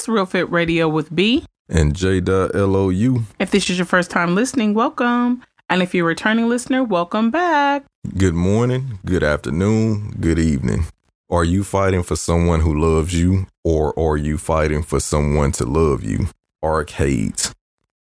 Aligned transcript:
It's 0.00 0.08
Real 0.08 0.24
Fit 0.24 0.50
Radio 0.50 0.88
with 0.88 1.14
B. 1.14 1.44
And 1.68 1.94
J. 1.94 2.22
L-O-U. 2.26 3.24
If 3.38 3.50
this 3.50 3.68
is 3.68 3.76
your 3.78 3.84
first 3.84 4.10
time 4.10 4.34
listening, 4.34 4.72
welcome. 4.72 5.42
And 5.68 5.82
if 5.82 5.94
you're 5.94 6.06
a 6.06 6.08
returning 6.08 6.48
listener, 6.48 6.82
welcome 6.82 7.30
back. 7.30 7.84
Good 8.16 8.32
morning, 8.32 8.98
good 9.04 9.22
afternoon, 9.22 10.16
good 10.18 10.38
evening. 10.38 10.86
Are 11.28 11.44
you 11.44 11.62
fighting 11.62 12.02
for 12.02 12.16
someone 12.16 12.60
who 12.60 12.74
loves 12.74 13.12
you, 13.12 13.46
or 13.64 13.98
are 13.98 14.16
you 14.16 14.38
fighting 14.38 14.82
for 14.82 15.00
someone 15.00 15.52
to 15.52 15.64
love 15.64 16.02
you? 16.02 16.28
Arcades. 16.62 17.54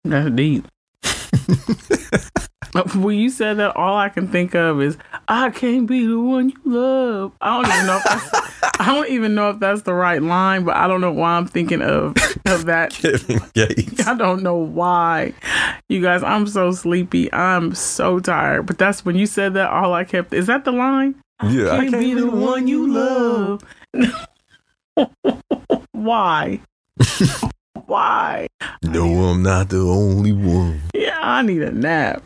That's 0.05 0.31
deep. 0.31 0.67
Uh, 2.75 2.85
when 2.95 3.19
you 3.19 3.29
said 3.29 3.59
that, 3.59 3.77
all 3.77 3.97
I 3.97 4.09
can 4.09 4.29
think 4.29 4.55
of 4.55 4.81
is 4.81 4.97
I 5.29 5.51
can't 5.51 5.87
be 5.87 6.07
the 6.07 6.19
one 6.19 6.49
you 6.49 6.57
love. 6.65 7.33
I 7.43 7.61
don't 7.61 7.71
even 7.71 7.87
know 7.87 7.97
if 7.99 8.05
that's, 8.05 8.81
I 8.81 8.95
don't 8.95 9.09
even 9.11 9.35
know 9.35 9.51
if 9.51 9.59
that's 9.61 9.83
the 9.83 9.93
right 9.93 10.23
line, 10.23 10.65
but 10.65 10.77
I 10.77 10.87
don't 10.87 11.03
know 11.03 11.13
why 11.13 11.33
I'm 11.33 11.47
thinking 11.47 11.83
of 11.83 12.17
of 12.47 12.65
that. 12.67 12.91
Kevin 12.93 13.41
Gates. 13.53 14.07
I 14.07 14.15
don't 14.15 14.43
know 14.43 14.57
why. 14.57 15.35
You 15.91 16.01
guys, 16.01 16.23
I'm 16.23 16.47
so 16.47 16.73
sleepy. 16.73 17.31
I'm 17.33 17.75
so 17.75 18.21
tired. 18.21 18.67
But 18.67 18.79
that's 18.79 19.05
when 19.05 19.17
you 19.17 19.27
said 19.27 19.53
that. 19.55 19.71
All 19.71 19.93
I 19.93 20.05
kept 20.05 20.33
is 20.33 20.47
that 20.47 20.65
the 20.65 20.73
line. 20.73 21.15
Yeah, 21.45 21.73
I 21.73 21.91
can't, 21.91 21.99
be 21.99 22.15
the 22.15 22.31
one 22.31 22.69
you 22.69 22.91
love. 22.91 23.65
why? 25.93 26.61
why? 27.87 28.47
No, 28.83 29.05
I'm 29.31 29.43
not 29.43 29.69
the 29.69 29.81
only 29.81 30.33
one. 30.33 30.81
Yeah, 30.95 31.19
I 31.21 31.43
need 31.43 31.63
a 31.63 31.73
nap. 31.73 32.23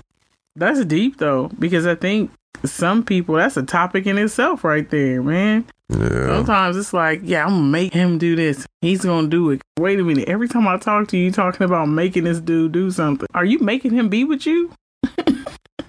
That's 0.54 0.84
deep 0.84 1.18
though, 1.18 1.50
because 1.58 1.86
I 1.86 1.94
think 1.94 2.30
some 2.64 3.04
people 3.04 3.34
that's 3.34 3.56
a 3.56 3.62
topic 3.62 4.06
in 4.06 4.18
itself 4.18 4.64
right 4.64 4.88
there, 4.90 5.22
man. 5.22 5.66
Yeah. 5.88 6.28
Sometimes 6.28 6.76
it's 6.76 6.92
like, 6.92 7.20
yeah, 7.22 7.44
I'm 7.44 7.50
gonna 7.50 7.62
make 7.62 7.92
him 7.92 8.18
do 8.18 8.34
this. 8.34 8.66
He's 8.80 9.04
gonna 9.04 9.28
do 9.28 9.50
it. 9.50 9.62
Wait 9.78 10.00
a 10.00 10.02
minute. 10.02 10.28
Every 10.28 10.48
time 10.48 10.66
I 10.66 10.78
talk 10.78 11.08
to 11.08 11.16
you, 11.16 11.24
you 11.24 11.30
talking 11.32 11.64
about 11.64 11.86
making 11.86 12.24
this 12.24 12.40
dude 12.40 12.72
do 12.72 12.90
something. 12.90 13.28
Are 13.34 13.44
you 13.44 13.58
making 13.60 13.92
him 13.92 14.08
be 14.08 14.24
with 14.24 14.46
you? 14.46 14.72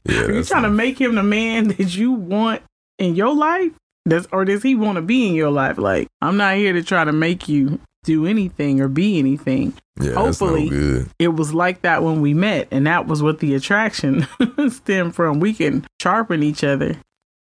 Yeah, 0.09 0.21
Are 0.21 0.31
you 0.31 0.43
trying 0.45 0.63
to 0.63 0.69
make 0.69 0.97
him 1.01 1.15
the 1.15 1.23
man 1.23 1.67
that 1.67 1.97
you 1.97 2.13
want 2.13 2.61
in 2.97 3.15
your 3.15 3.35
life? 3.35 3.73
Does 4.07 4.27
or 4.31 4.45
does 4.45 4.63
he 4.63 4.75
want 4.75 4.95
to 4.95 5.01
be 5.01 5.27
in 5.27 5.33
your 5.35 5.51
life? 5.51 5.77
Like, 5.77 6.07
I'm 6.21 6.37
not 6.37 6.55
here 6.55 6.73
to 6.73 6.83
try 6.83 7.03
to 7.03 7.11
make 7.11 7.47
you 7.49 7.79
do 8.03 8.25
anything 8.25 8.79
or 8.79 8.87
be 8.87 9.19
anything. 9.19 9.73
yeah, 9.99 10.11
no 10.11 10.25
hopefully- 10.25 10.69
good. 10.69 11.09
It 11.19 11.29
was 11.29 11.53
like 11.53 11.81
that 11.81 12.03
when 12.03 12.21
we 12.21 12.33
met, 12.33 12.67
and 12.71 12.87
that 12.87 13.07
was 13.07 13.21
what 13.21 13.39
the 13.39 13.53
attraction 13.55 14.27
stemmed 14.69 15.13
from. 15.15 15.39
We 15.39 15.53
can 15.53 15.85
sharpen 16.01 16.41
each 16.43 16.63
other. 16.63 16.95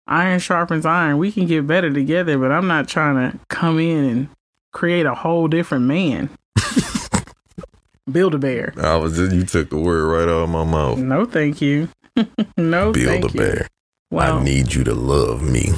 Iron 0.07 0.39
sharpens 0.39 0.85
iron. 0.87 1.19
We 1.19 1.33
can 1.33 1.47
get 1.47 1.67
better 1.67 1.91
together, 1.93 2.39
but 2.39 2.53
I'm 2.53 2.67
not 2.67 2.89
trying 2.89 3.31
to 3.33 3.39
come 3.49 3.79
in 3.79 4.05
and 4.05 4.29
create 4.73 5.07
a 5.07 5.15
whole 5.15 5.49
different 5.49 5.85
man. 5.85 6.31
Build 8.11 8.35
a 8.35 8.39
bear. 8.39 8.75
I 8.77 8.97
was 8.97 9.17
just, 9.17 9.35
you 9.35 9.45
took 9.45 9.71
the 9.71 9.79
word 9.79 10.05
right 10.07 10.29
out 10.29 10.43
of 10.45 10.51
my 10.51 10.65
mouth. 10.65 10.99
No, 10.99 11.25
thank 11.25 11.63
you. 11.63 11.89
no, 12.59 12.93
Build 12.93 13.25
a 13.25 13.29
bear. 13.29 13.67
Well, 14.11 14.39
I 14.39 14.45
need 14.45 14.75
you 14.75 14.85
to 14.85 14.95
love 14.95 15.43
me. 15.43 15.71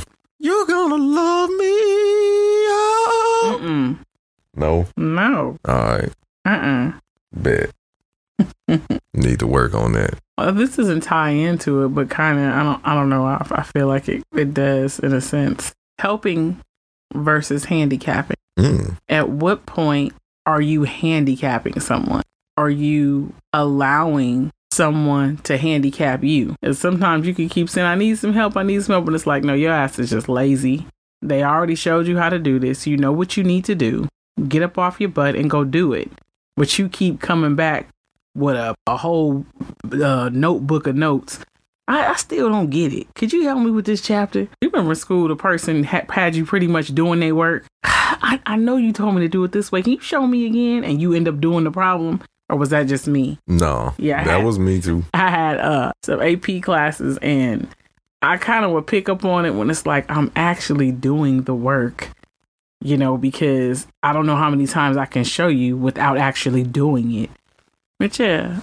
You're 0.96 1.04
gonna 1.04 1.14
love 1.14 1.50
me. 1.50 1.66
Oh. 2.68 3.58
mm-mm. 3.60 3.98
No. 4.54 4.86
no, 4.96 5.58
All 5.66 5.74
right. 5.74 6.10
uh-uh. 6.46 6.92
Bet. 7.34 7.70
Need 9.12 9.40
to 9.40 9.46
work 9.46 9.74
on 9.74 9.92
that. 9.92 10.18
Well, 10.38 10.52
this 10.52 10.76
doesn't 10.76 11.02
tie 11.02 11.30
into 11.30 11.84
it, 11.84 11.88
but 11.88 12.08
kind 12.08 12.38
of, 12.38 12.46
I 12.46 12.62
don't, 12.62 12.80
I 12.86 12.94
don't 12.94 13.10
know. 13.10 13.26
I, 13.26 13.46
I 13.50 13.62
feel 13.64 13.86
like 13.86 14.08
it, 14.08 14.24
it 14.34 14.54
does 14.54 14.98
in 14.98 15.12
a 15.12 15.20
sense. 15.20 15.74
Helping 15.98 16.62
versus 17.14 17.66
handicapping. 17.66 18.36
Mm. 18.58 18.96
At 19.10 19.28
what 19.28 19.66
point 19.66 20.14
are 20.46 20.62
you 20.62 20.84
handicapping 20.84 21.80
someone? 21.80 22.22
Are 22.56 22.70
you 22.70 23.34
allowing 23.52 24.50
someone 24.76 25.38
to 25.38 25.56
handicap 25.56 26.22
you? 26.22 26.54
And 26.62 26.76
sometimes 26.76 27.26
you 27.26 27.34
can 27.34 27.48
keep 27.48 27.68
saying, 27.68 27.86
I 27.86 27.94
need 27.94 28.18
some 28.18 28.32
help, 28.32 28.56
I 28.56 28.62
need 28.62 28.84
some 28.84 28.92
help. 28.92 29.06
And 29.06 29.16
it's 29.16 29.26
like, 29.26 29.42
no, 29.42 29.54
your 29.54 29.72
ass 29.72 29.98
is 29.98 30.10
just 30.10 30.28
lazy. 30.28 30.86
They 31.22 31.42
already 31.42 31.74
showed 31.74 32.06
you 32.06 32.18
how 32.18 32.28
to 32.28 32.38
do 32.38 32.58
this. 32.58 32.86
You 32.86 32.96
know 32.96 33.10
what 33.10 33.36
you 33.36 33.42
need 33.42 33.64
to 33.64 33.74
do. 33.74 34.08
Get 34.48 34.62
up 34.62 34.78
off 34.78 35.00
your 35.00 35.08
butt 35.08 35.34
and 35.34 35.50
go 35.50 35.64
do 35.64 35.92
it. 35.92 36.10
But 36.56 36.78
you 36.78 36.88
keep 36.88 37.20
coming 37.20 37.56
back 37.56 37.88
with 38.34 38.56
a, 38.56 38.74
a 38.86 38.96
whole 38.98 39.46
uh, 39.90 40.30
notebook 40.32 40.86
of 40.86 40.94
notes. 40.94 41.40
I, 41.88 42.06
I 42.08 42.14
still 42.16 42.48
don't 42.48 42.70
get 42.70 42.92
it. 42.92 43.06
Could 43.14 43.32
you 43.32 43.44
help 43.44 43.60
me 43.60 43.70
with 43.70 43.86
this 43.86 44.02
chapter? 44.02 44.40
You 44.60 44.70
remember 44.70 44.92
in 44.92 44.96
school, 44.96 45.28
the 45.28 45.36
person 45.36 45.84
ha- 45.84 46.04
had 46.10 46.36
you 46.36 46.44
pretty 46.44 46.66
much 46.66 46.94
doing 46.94 47.20
their 47.20 47.34
work. 47.34 47.66
I, 47.84 48.40
I 48.46 48.56
know 48.56 48.76
you 48.76 48.92
told 48.92 49.14
me 49.14 49.20
to 49.22 49.28
do 49.28 49.42
it 49.44 49.52
this 49.52 49.72
way. 49.72 49.82
Can 49.82 49.94
you 49.94 50.00
show 50.00 50.26
me 50.26 50.46
again? 50.46 50.84
And 50.84 51.00
you 51.00 51.14
end 51.14 51.28
up 51.28 51.40
doing 51.40 51.64
the 51.64 51.70
problem, 51.70 52.22
or 52.48 52.56
was 52.56 52.70
that 52.70 52.86
just 52.86 53.06
me? 53.08 53.38
No. 53.46 53.94
Yeah, 53.98 54.20
I 54.20 54.24
That 54.24 54.36
had- 54.38 54.44
was 54.44 54.58
me 54.58 54.80
too. 54.80 55.04
I 55.14 55.30
had 55.30 55.58
uh 55.58 55.92
some 56.04 56.20
AP 56.20 56.62
classes, 56.62 57.18
and 57.22 57.68
I 58.22 58.36
kind 58.36 58.64
of 58.64 58.70
would 58.72 58.86
pick 58.86 59.08
up 59.08 59.24
on 59.24 59.44
it 59.44 59.54
when 59.54 59.70
it's 59.70 59.86
like 59.86 60.10
I'm 60.10 60.30
actually 60.36 60.92
doing 60.92 61.42
the 61.42 61.54
work. 61.54 62.10
You 62.82 62.96
know, 62.98 63.16
because 63.16 63.86
I 64.02 64.12
don't 64.12 64.26
know 64.26 64.36
how 64.36 64.50
many 64.50 64.66
times 64.66 64.96
I 64.98 65.06
can 65.06 65.24
show 65.24 65.48
you 65.48 65.76
without 65.76 66.18
actually 66.18 66.62
doing 66.62 67.12
it. 67.14 67.30
But 67.98 68.18
yeah, 68.18 68.60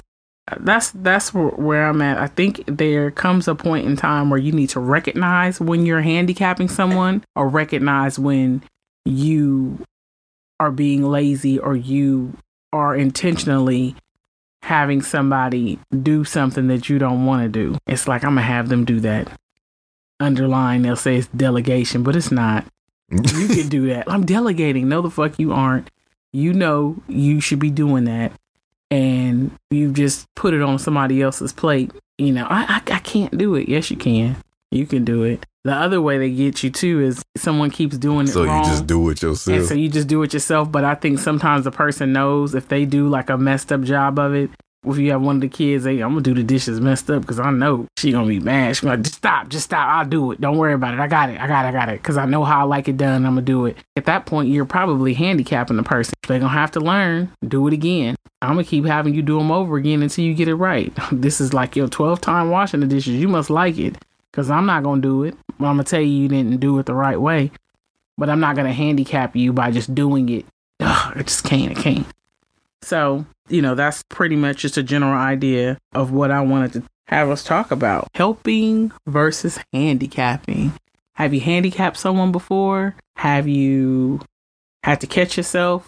that's 0.60 0.92
that's 0.92 1.34
where, 1.34 1.48
where 1.48 1.88
I'm 1.90 2.02
at. 2.02 2.20
I 2.20 2.28
think 2.28 2.64
there 2.68 3.10
comes 3.12 3.48
a 3.48 3.56
point 3.56 3.88
in 3.88 3.96
time 3.98 4.30
where 4.30 4.40
you 4.40 4.52
need 4.52 4.70
to 4.70 4.80
recognize 4.80 5.60
when 5.60 5.86
you're 5.86 6.02
handicapping 6.02 6.70
someone, 6.70 7.24
or 7.36 7.50
recognize 7.50 8.20
when 8.20 8.62
you 9.04 9.80
are 10.60 10.72
being 10.72 11.04
lazy, 11.04 11.58
or 11.60 11.76
you 11.76 12.38
are 12.74 12.96
intentionally 12.96 13.96
having 14.64 15.02
somebody 15.02 15.78
do 16.02 16.24
something 16.24 16.68
that 16.68 16.90
you 16.90 16.98
don't 16.98 17.26
want 17.26 17.44
to 17.44 17.50
do. 17.50 17.78
It's 17.86 18.08
like 18.08 18.24
I'm 18.24 18.32
gonna 18.36 18.42
have 18.42 18.70
them 18.70 18.84
do 18.84 19.00
that. 19.02 19.30
Underline, 20.20 20.82
they'll 20.82 20.96
say 20.96 21.18
it's 21.18 21.28
delegation, 21.28 22.04
but 22.04 22.16
it's 22.16 22.32
not. 22.32 22.66
You 23.10 23.48
can 23.48 23.68
do 23.70 23.88
that. 23.88 24.10
I'm 24.10 24.26
delegating. 24.26 24.90
No, 24.90 25.02
the 25.02 25.10
fuck 25.12 25.38
you 25.38 25.54
aren't. 25.54 25.90
You 26.32 26.54
know 26.54 26.98
you 27.08 27.42
should 27.42 27.60
be 27.60 27.70
doing 27.70 28.06
that, 28.06 28.32
and 28.90 29.52
you 29.70 29.92
just 29.92 30.34
put 30.36 30.54
it 30.54 30.62
on 30.62 30.80
somebody 30.80 31.22
else's 31.22 31.54
plate. 31.54 31.92
You 32.18 32.32
know, 32.32 32.48
I, 32.50 32.64
I 32.64 32.96
I 32.96 33.00
can't 33.00 33.38
do 33.38 33.56
it. 33.56 33.70
Yes, 33.70 33.92
you 33.92 33.98
can. 33.98 34.38
You 34.74 34.86
can 34.86 35.06
do 35.06 35.24
it. 35.24 35.46
The 35.64 35.74
other 35.74 36.02
way 36.02 36.18
they 36.18 36.30
get 36.30 36.62
you 36.64 36.70
too 36.70 37.00
is 37.02 37.24
someone 37.38 37.70
keeps 37.72 37.98
doing 37.98 38.28
it 38.28 38.32
so 38.32 38.44
wrong. 38.44 38.64
you 38.66 38.70
just 38.70 38.86
do 38.88 39.08
it 39.10 39.24
And 39.24 39.32
yourself. 39.32 39.64
so 39.68 39.74
you 39.76 39.88
just 39.88 40.08
do 40.10 40.22
it 40.24 40.34
yourself. 40.34 40.70
But 40.72 40.84
I 40.84 40.96
think 40.96 41.20
sometimes 41.20 41.64
the 41.64 41.72
person 41.72 42.12
knows 42.12 42.54
if 42.54 42.68
they 42.68 42.84
do 42.86 43.08
like 43.08 43.30
a 43.30 43.38
messed 43.38 43.72
up 43.72 43.82
job 43.84 44.20
of 44.20 44.34
it. 44.34 44.50
If 44.86 44.98
you 44.98 45.12
have 45.12 45.22
one 45.22 45.36
of 45.38 45.42
the 45.42 45.48
kids, 45.48 45.86
they, 45.86 46.02
I'm 46.02 46.10
gonna 46.12 46.20
do 46.22 46.34
the 46.34 46.44
dishes 46.44 46.82
messed 46.82 47.10
up 47.10 47.22
because 47.22 47.40
I 47.40 47.50
know 47.52 47.88
she 47.98 48.12
gonna 48.12 48.28
be 48.28 48.42
mad. 48.42 48.76
She 48.76 48.82
gonna 48.82 48.96
like, 48.98 49.04
just 49.06 49.16
stop, 49.16 49.48
just 49.48 49.64
stop. 49.64 49.88
I'll 49.88 50.06
do 50.06 50.34
it. 50.34 50.42
Don't 50.42 50.58
worry 50.58 50.74
about 50.74 50.94
it. 50.96 51.00
I 51.00 51.08
got 51.08 51.30
it. 51.30 51.40
I 51.40 51.48
got 51.48 51.64
it. 51.64 51.70
I 51.70 51.72
got 51.72 51.88
it. 51.88 52.02
Because 52.02 52.18
I 52.18 52.26
know 52.26 52.44
how 52.44 52.60
I 52.60 52.64
like 52.64 52.90
it 52.90 52.98
done. 52.98 53.26
I'm 53.26 53.32
gonna 53.36 53.44
do 53.44 53.66
it. 53.66 53.78
At 53.96 54.04
that 54.08 54.26
point, 54.26 54.50
you're 54.50 54.66
probably 54.66 55.14
handicapping 55.14 55.78
the 55.78 55.84
person. 55.84 56.14
They're 56.28 56.40
gonna 56.40 56.52
have 56.52 56.72
to 56.72 56.82
learn. 56.82 57.32
Do 57.48 57.66
it 57.70 57.74
again. 57.74 58.18
I'm 58.42 58.50
gonna 58.56 58.66
keep 58.66 58.84
having 58.84 59.14
you 59.16 59.22
do 59.22 59.38
them 59.38 59.52
over 59.52 59.78
again 59.78 60.04
until 60.04 60.26
you 60.26 60.34
get 60.34 60.50
it 60.50 60.56
right. 60.56 60.92
This 61.14 61.40
is 61.40 61.54
like 61.54 61.78
your 61.78 61.88
12th 61.88 62.20
time 62.20 62.50
washing 62.50 62.82
the 62.82 62.88
dishes. 62.88 63.14
You 63.14 63.30
must 63.30 63.50
like 63.50 63.78
it 63.78 63.96
because 64.34 64.50
I'm 64.50 64.66
not 64.66 64.84
gonna 64.84 65.02
do 65.02 65.24
it. 65.24 65.36
I'm 65.60 65.78
gonna 65.78 65.86
tell 65.86 66.02
you 66.02 66.08
you 66.08 66.28
didn't 66.28 66.60
do 66.60 66.78
it 66.80 66.88
the 66.88 66.96
right 66.96 67.22
way 67.22 67.52
but 68.18 68.30
I'm 68.30 68.40
not 68.40 68.56
going 68.56 68.68
to 68.68 68.74
handicap 68.74 69.36
you 69.36 69.54
by 69.54 69.72
just 69.72 69.94
doing 69.94 70.30
it. 70.30 70.46
Ugh, 70.80 71.14
I 71.16 71.24
just 71.24 71.44
can't. 71.44 71.78
I 71.78 71.82
can't. 71.82 72.08
So, 72.82 73.26
you 73.48 73.62
know, 73.62 73.76
that's 73.76 74.04
pretty 74.10 74.36
much 74.36 74.58
just 74.58 74.78
a 74.78 74.84
general 74.84 75.14
idea 75.14 75.78
of 75.94 76.12
what 76.12 76.32
I 76.32 76.42
wanted 76.42 76.74
to 76.74 76.84
have 77.08 77.30
us 77.30 77.44
talk 77.44 77.72
about 77.72 78.08
helping 78.14 78.92
versus 79.08 79.60
handicapping. 79.72 80.74
Have 81.16 81.34
you 81.34 81.42
handicapped 81.42 81.98
someone 81.98 82.32
before? 82.32 82.96
Have 83.18 83.48
you 83.48 84.22
had 84.84 85.02
to 85.02 85.08
catch 85.08 85.38
yourself? 85.38 85.88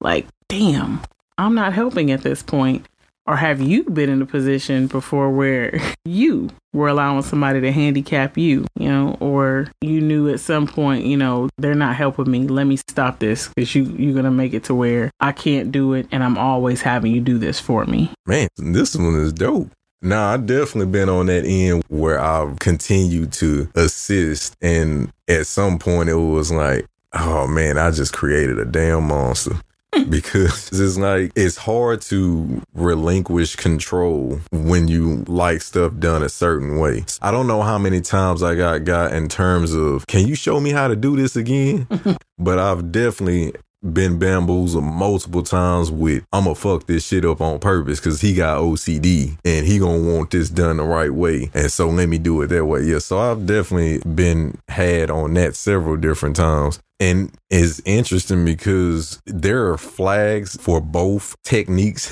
Like, 0.00 0.26
damn, 0.48 1.00
I'm 1.36 1.54
not 1.54 1.72
helping 1.72 2.10
at 2.10 2.22
this 2.22 2.42
point. 2.42 2.86
Or 3.26 3.36
have 3.36 3.60
you 3.60 3.84
been 3.84 4.10
in 4.10 4.20
a 4.20 4.26
position 4.26 4.88
before 4.88 5.30
where 5.30 5.80
you 6.04 6.50
were 6.72 6.88
allowing 6.88 7.22
somebody 7.22 7.60
to 7.60 7.70
handicap 7.72 8.36
you, 8.36 8.66
you 8.76 8.88
know, 8.88 9.16
or 9.20 9.68
you 9.80 10.00
knew 10.00 10.28
at 10.28 10.40
some 10.40 10.66
point, 10.66 11.04
you 11.04 11.16
know, 11.16 11.48
they're 11.58 11.74
not 11.74 11.94
helping 11.94 12.30
me. 12.30 12.48
Let 12.48 12.64
me 12.64 12.76
stop 12.76 13.18
this 13.18 13.48
because 13.48 13.74
you 13.74 13.84
you're 13.84 14.14
gonna 14.14 14.30
make 14.30 14.54
it 14.54 14.64
to 14.64 14.74
where 14.74 15.10
I 15.20 15.32
can't 15.32 15.70
do 15.70 15.92
it, 15.92 16.08
and 16.10 16.24
I'm 16.24 16.38
always 16.38 16.82
having 16.82 17.12
you 17.12 17.20
do 17.20 17.38
this 17.38 17.60
for 17.60 17.84
me. 17.84 18.10
Man, 18.26 18.48
this 18.56 18.96
one 18.96 19.14
is 19.16 19.32
dope. 19.32 19.70
Nah, 20.04 20.32
I've 20.32 20.46
definitely 20.46 20.90
been 20.90 21.08
on 21.08 21.26
that 21.26 21.44
end 21.44 21.84
where 21.88 22.18
I've 22.18 22.58
continued 22.58 23.32
to 23.34 23.70
assist, 23.76 24.56
and 24.60 25.12
at 25.28 25.46
some 25.46 25.78
point 25.78 26.08
it 26.08 26.14
was 26.14 26.50
like, 26.50 26.86
oh 27.12 27.46
man, 27.46 27.78
I 27.78 27.92
just 27.92 28.12
created 28.12 28.58
a 28.58 28.64
damn 28.64 29.04
monster. 29.04 29.56
because 30.08 30.68
it's 30.72 30.96
like 30.96 31.32
it's 31.36 31.56
hard 31.56 32.00
to 32.00 32.62
relinquish 32.74 33.56
control 33.56 34.40
when 34.50 34.88
you 34.88 35.24
like 35.26 35.60
stuff 35.60 35.92
done 35.98 36.22
a 36.22 36.28
certain 36.28 36.78
way. 36.78 37.04
I 37.20 37.30
don't 37.30 37.46
know 37.46 37.62
how 37.62 37.78
many 37.78 38.00
times 38.00 38.42
I 38.42 38.54
got 38.54 38.84
got 38.84 39.12
in 39.12 39.28
terms 39.28 39.74
of 39.74 40.06
can 40.06 40.26
you 40.26 40.34
show 40.34 40.60
me 40.60 40.70
how 40.70 40.88
to 40.88 40.96
do 40.96 41.16
this 41.16 41.36
again? 41.36 41.86
but 42.38 42.58
I've 42.58 42.90
definitely 42.90 43.52
been 43.82 44.18
bamboozled 44.18 44.84
multiple 44.84 45.42
times 45.42 45.90
with 45.90 46.24
I'm 46.32 46.44
gonna 46.44 46.54
fuck 46.54 46.86
this 46.86 47.06
shit 47.06 47.24
up 47.24 47.40
on 47.40 47.58
purpose 47.58 47.98
because 47.98 48.20
he 48.20 48.34
got 48.34 48.58
OCD 48.58 49.36
and 49.44 49.66
he 49.66 49.78
gonna 49.78 50.08
want 50.08 50.30
this 50.30 50.48
done 50.48 50.76
the 50.76 50.84
right 50.84 51.12
way, 51.12 51.50
and 51.52 51.70
so 51.70 51.88
let 51.88 52.08
me 52.08 52.18
do 52.18 52.40
it 52.42 52.46
that 52.48 52.64
way. 52.64 52.82
Yeah, 52.82 52.98
so 52.98 53.18
I've 53.18 53.44
definitely 53.46 53.98
been 54.08 54.58
had 54.68 55.10
on 55.10 55.34
that 55.34 55.56
several 55.56 55.96
different 55.96 56.36
times. 56.36 56.78
And 57.02 57.32
it's 57.50 57.82
interesting 57.84 58.44
because 58.44 59.20
there 59.26 59.66
are 59.66 59.76
flags 59.76 60.56
for 60.60 60.80
both 60.80 61.34
techniques 61.42 62.06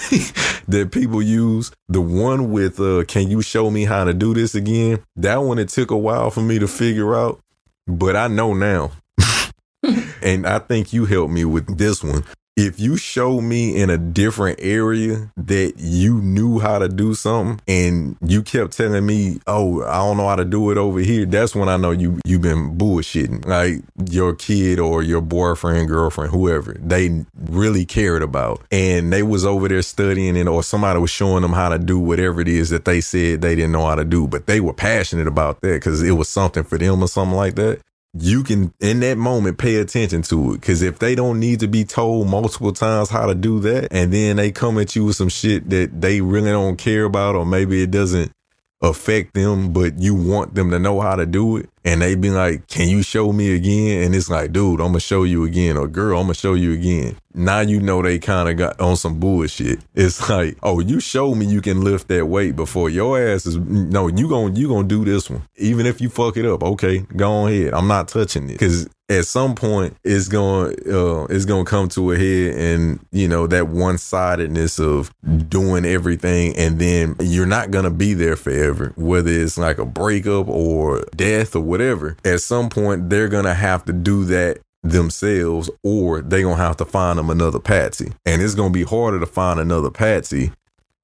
that 0.66 0.90
people 0.90 1.22
use. 1.22 1.70
The 1.88 2.00
one 2.00 2.50
with 2.50 2.80
uh, 2.80 3.04
"Can 3.04 3.30
you 3.30 3.40
show 3.40 3.70
me 3.70 3.84
how 3.84 4.02
to 4.02 4.12
do 4.12 4.34
this 4.34 4.56
again?" 4.56 5.04
That 5.14 5.44
one 5.44 5.60
it 5.60 5.68
took 5.68 5.92
a 5.92 5.96
while 5.96 6.32
for 6.32 6.40
me 6.40 6.58
to 6.58 6.66
figure 6.66 7.14
out, 7.14 7.38
but 7.86 8.16
I 8.16 8.26
know 8.26 8.52
now 8.52 8.90
and 10.22 10.44
I 10.44 10.58
think 10.58 10.92
you 10.92 11.04
helped 11.04 11.32
me 11.32 11.44
with 11.44 11.78
this 11.78 12.02
one. 12.02 12.24
If 12.60 12.78
you 12.78 12.98
show 12.98 13.40
me 13.40 13.74
in 13.74 13.88
a 13.88 13.96
different 13.96 14.58
area 14.60 15.32
that 15.38 15.76
you 15.78 16.20
knew 16.20 16.58
how 16.58 16.78
to 16.78 16.90
do 16.90 17.14
something 17.14 17.58
and 17.66 18.18
you 18.20 18.42
kept 18.42 18.76
telling 18.76 19.06
me, 19.06 19.40
"Oh, 19.46 19.82
I 19.82 19.96
don't 19.96 20.18
know 20.18 20.28
how 20.28 20.36
to 20.36 20.44
do 20.44 20.70
it 20.70 20.76
over 20.76 20.98
here," 20.98 21.24
that's 21.24 21.54
when 21.54 21.70
I 21.70 21.78
know 21.78 21.90
you 21.90 22.18
you've 22.26 22.42
been 22.42 22.76
bullshitting. 22.76 23.46
Like 23.46 23.80
your 24.10 24.34
kid 24.34 24.78
or 24.78 25.02
your 25.02 25.22
boyfriend, 25.22 25.88
girlfriend, 25.88 26.32
whoever 26.32 26.76
they 26.84 27.24
really 27.48 27.86
cared 27.86 28.22
about, 28.22 28.60
and 28.70 29.10
they 29.10 29.22
was 29.22 29.46
over 29.46 29.66
there 29.66 29.80
studying, 29.80 30.36
and 30.36 30.46
or 30.46 30.62
somebody 30.62 31.00
was 31.00 31.10
showing 31.10 31.40
them 31.40 31.54
how 31.54 31.70
to 31.70 31.78
do 31.78 31.98
whatever 31.98 32.42
it 32.42 32.48
is 32.48 32.68
that 32.68 32.84
they 32.84 33.00
said 33.00 33.40
they 33.40 33.54
didn't 33.54 33.72
know 33.72 33.86
how 33.86 33.94
to 33.94 34.04
do, 34.04 34.26
but 34.26 34.44
they 34.44 34.60
were 34.60 34.74
passionate 34.74 35.26
about 35.26 35.62
that 35.62 35.76
because 35.76 36.02
it 36.02 36.12
was 36.12 36.28
something 36.28 36.64
for 36.64 36.76
them 36.76 37.02
or 37.02 37.08
something 37.08 37.38
like 37.38 37.54
that 37.54 37.80
you 38.12 38.42
can 38.42 38.74
in 38.80 39.00
that 39.00 39.16
moment 39.16 39.58
pay 39.58 39.76
attention 39.76 40.22
to 40.22 40.52
it. 40.52 40.60
Because 40.60 40.82
if 40.82 40.98
they 40.98 41.14
don't 41.14 41.38
need 41.38 41.60
to 41.60 41.68
be 41.68 41.84
told 41.84 42.28
multiple 42.28 42.72
times 42.72 43.08
how 43.08 43.26
to 43.26 43.34
do 43.34 43.60
that 43.60 43.88
and 43.92 44.12
then 44.12 44.36
they 44.36 44.50
come 44.50 44.78
at 44.78 44.96
you 44.96 45.04
with 45.04 45.16
some 45.16 45.28
shit 45.28 45.70
that 45.70 46.00
they 46.00 46.20
really 46.20 46.50
don't 46.50 46.76
care 46.76 47.04
about 47.04 47.36
or 47.36 47.46
maybe 47.46 47.82
it 47.82 47.90
doesn't 47.90 48.32
affect 48.82 49.34
them 49.34 49.72
but 49.72 49.98
you 49.98 50.14
want 50.14 50.54
them 50.54 50.70
to 50.70 50.78
know 50.78 51.00
how 51.00 51.14
to 51.14 51.26
do 51.26 51.56
it 51.56 51.68
and 51.84 52.02
they 52.02 52.14
be 52.14 52.30
like, 52.30 52.66
"Can 52.68 52.88
you 52.88 53.02
show 53.02 53.32
me 53.32 53.54
again?" 53.54 54.02
And 54.02 54.14
it's 54.14 54.28
like, 54.28 54.52
"Dude, 54.52 54.80
I'm 54.80 54.88
gonna 54.88 55.00
show 55.00 55.22
you 55.24 55.44
again," 55.44 55.76
or 55.76 55.88
"Girl, 55.88 56.18
I'm 56.18 56.24
gonna 56.24 56.34
show 56.34 56.54
you 56.54 56.72
again." 56.72 57.16
Now 57.34 57.60
you 57.60 57.80
know 57.80 58.02
they 58.02 58.18
kind 58.18 58.48
of 58.48 58.56
got 58.56 58.80
on 58.80 58.96
some 58.96 59.18
bullshit. 59.18 59.80
It's 59.94 60.28
like, 60.28 60.56
"Oh, 60.62 60.80
you 60.80 61.00
showed 61.00 61.36
me 61.36 61.46
you 61.46 61.60
can 61.60 61.82
lift 61.82 62.08
that 62.08 62.26
weight 62.26 62.56
before 62.56 62.90
your 62.90 63.18
ass 63.18 63.46
is 63.46 63.56
no, 63.56 64.08
you 64.08 64.28
gonna 64.28 64.54
you 64.54 64.68
gonna 64.68 64.86
do 64.86 65.04
this 65.04 65.30
one, 65.30 65.42
even 65.56 65.86
if 65.86 66.00
you 66.00 66.10
fuck 66.10 66.36
it 66.36 66.44
up. 66.44 66.62
Okay, 66.62 67.04
go 67.16 67.46
ahead. 67.46 67.72
I'm 67.72 67.88
not 67.88 68.08
touching 68.08 68.44
it 68.50 68.58
because 68.58 68.88
at 69.10 69.26
some 69.26 69.54
point 69.54 69.94
it's 70.04 70.28
going 70.28 70.74
uh, 70.90 71.24
it's 71.24 71.44
going 71.44 71.64
to 71.64 71.70
come 71.70 71.88
to 71.88 72.12
a 72.12 72.16
head 72.16 72.54
and 72.54 73.00
you 73.12 73.28
know 73.28 73.46
that 73.46 73.68
one-sidedness 73.68 74.78
of 74.78 75.12
doing 75.48 75.84
everything 75.84 76.56
and 76.56 76.78
then 76.78 77.16
you're 77.20 77.44
not 77.44 77.70
going 77.70 77.84
to 77.84 77.90
be 77.90 78.14
there 78.14 78.36
forever 78.36 78.94
whether 78.96 79.30
it's 79.30 79.58
like 79.58 79.78
a 79.78 79.84
breakup 79.84 80.48
or 80.48 81.04
death 81.16 81.56
or 81.56 81.60
whatever, 81.60 82.16
at 82.24 82.40
some 82.40 82.68
point 82.68 83.10
they're 83.10 83.28
gonna 83.28 83.54
have 83.54 83.84
to 83.84 83.92
do 83.92 84.24
that 84.24 84.58
themselves 84.82 85.70
or 85.82 86.22
they're 86.22 86.42
gonna 86.42 86.56
have 86.56 86.76
to 86.76 86.84
find 86.84 87.18
them 87.18 87.30
another 87.30 87.58
patsy. 87.58 88.12
And 88.24 88.40
it's 88.40 88.54
gonna 88.54 88.70
be 88.70 88.84
harder 88.84 89.20
to 89.20 89.26
find 89.26 89.60
another 89.60 89.90
patsy 89.90 90.52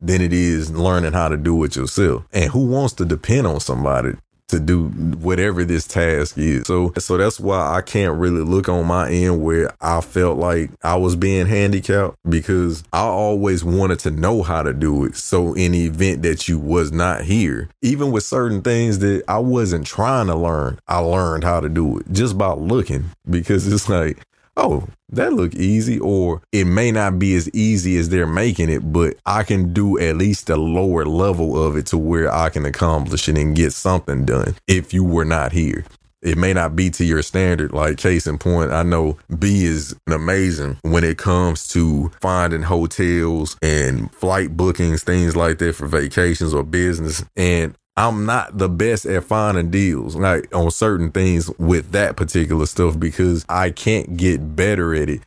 than 0.00 0.20
it 0.20 0.32
is 0.32 0.70
learning 0.70 1.12
how 1.12 1.28
to 1.28 1.36
do 1.36 1.62
it 1.64 1.76
yourself. 1.76 2.24
And 2.32 2.50
who 2.50 2.66
wants 2.66 2.94
to 2.94 3.04
depend 3.04 3.46
on 3.46 3.60
somebody 3.60 4.14
to 4.48 4.60
do 4.60 4.88
whatever 4.88 5.64
this 5.64 5.86
task 5.86 6.38
is. 6.38 6.66
So 6.66 6.92
so 6.98 7.16
that's 7.16 7.40
why 7.40 7.76
I 7.76 7.80
can't 7.82 8.18
really 8.18 8.42
look 8.42 8.68
on 8.68 8.86
my 8.86 9.10
end 9.10 9.42
where 9.42 9.74
I 9.80 10.00
felt 10.00 10.38
like 10.38 10.70
I 10.82 10.96
was 10.96 11.16
being 11.16 11.46
handicapped 11.46 12.16
because 12.28 12.84
I 12.92 13.02
always 13.02 13.64
wanted 13.64 13.98
to 14.00 14.10
know 14.10 14.42
how 14.42 14.62
to 14.62 14.72
do 14.72 15.04
it. 15.04 15.16
So 15.16 15.54
in 15.54 15.72
the 15.72 15.86
event 15.86 16.22
that 16.22 16.48
you 16.48 16.58
was 16.58 16.92
not 16.92 17.22
here, 17.22 17.68
even 17.82 18.12
with 18.12 18.24
certain 18.24 18.62
things 18.62 19.00
that 19.00 19.24
I 19.28 19.38
wasn't 19.38 19.86
trying 19.86 20.28
to 20.28 20.36
learn, 20.36 20.78
I 20.86 20.98
learned 20.98 21.44
how 21.44 21.60
to 21.60 21.68
do 21.68 21.98
it 21.98 22.06
just 22.12 22.38
by 22.38 22.52
looking 22.52 23.06
because 23.28 23.70
it's 23.72 23.88
like 23.88 24.18
oh, 24.56 24.84
that 25.10 25.32
look 25.32 25.54
easy, 25.54 25.98
or 25.98 26.42
it 26.52 26.64
may 26.64 26.90
not 26.90 27.18
be 27.18 27.34
as 27.36 27.48
easy 27.50 27.96
as 27.98 28.08
they're 28.08 28.26
making 28.26 28.70
it, 28.70 28.92
but 28.92 29.16
I 29.24 29.42
can 29.42 29.72
do 29.72 29.98
at 29.98 30.16
least 30.16 30.50
a 30.50 30.56
lower 30.56 31.04
level 31.04 31.62
of 31.62 31.76
it 31.76 31.86
to 31.86 31.98
where 31.98 32.32
I 32.32 32.48
can 32.48 32.64
accomplish 32.64 33.28
it 33.28 33.38
and 33.38 33.54
get 33.54 33.72
something 33.72 34.24
done 34.24 34.56
if 34.66 34.92
you 34.92 35.04
were 35.04 35.24
not 35.24 35.52
here. 35.52 35.84
It 36.22 36.36
may 36.38 36.52
not 36.52 36.74
be 36.74 36.90
to 36.90 37.04
your 37.04 37.22
standard, 37.22 37.72
like 37.72 37.98
case 37.98 38.26
in 38.26 38.38
point. 38.38 38.72
I 38.72 38.82
know 38.82 39.16
B 39.38 39.64
is 39.64 39.94
amazing 40.08 40.78
when 40.82 41.04
it 41.04 41.18
comes 41.18 41.68
to 41.68 42.10
finding 42.20 42.62
hotels 42.62 43.56
and 43.62 44.12
flight 44.12 44.56
bookings, 44.56 45.04
things 45.04 45.36
like 45.36 45.58
that 45.58 45.74
for 45.74 45.86
vacations 45.86 46.52
or 46.52 46.64
business. 46.64 47.24
And 47.36 47.76
I'm 47.96 48.26
not 48.26 48.58
the 48.58 48.68
best 48.68 49.06
at 49.06 49.24
finding 49.24 49.70
deals 49.70 50.16
like 50.16 50.54
on 50.54 50.70
certain 50.70 51.10
things 51.10 51.50
with 51.58 51.92
that 51.92 52.16
particular 52.16 52.66
stuff 52.66 52.98
because 52.98 53.44
I 53.48 53.70
can't 53.70 54.16
get 54.16 54.54
better 54.54 54.94
at 54.94 55.08
it. 55.08 55.22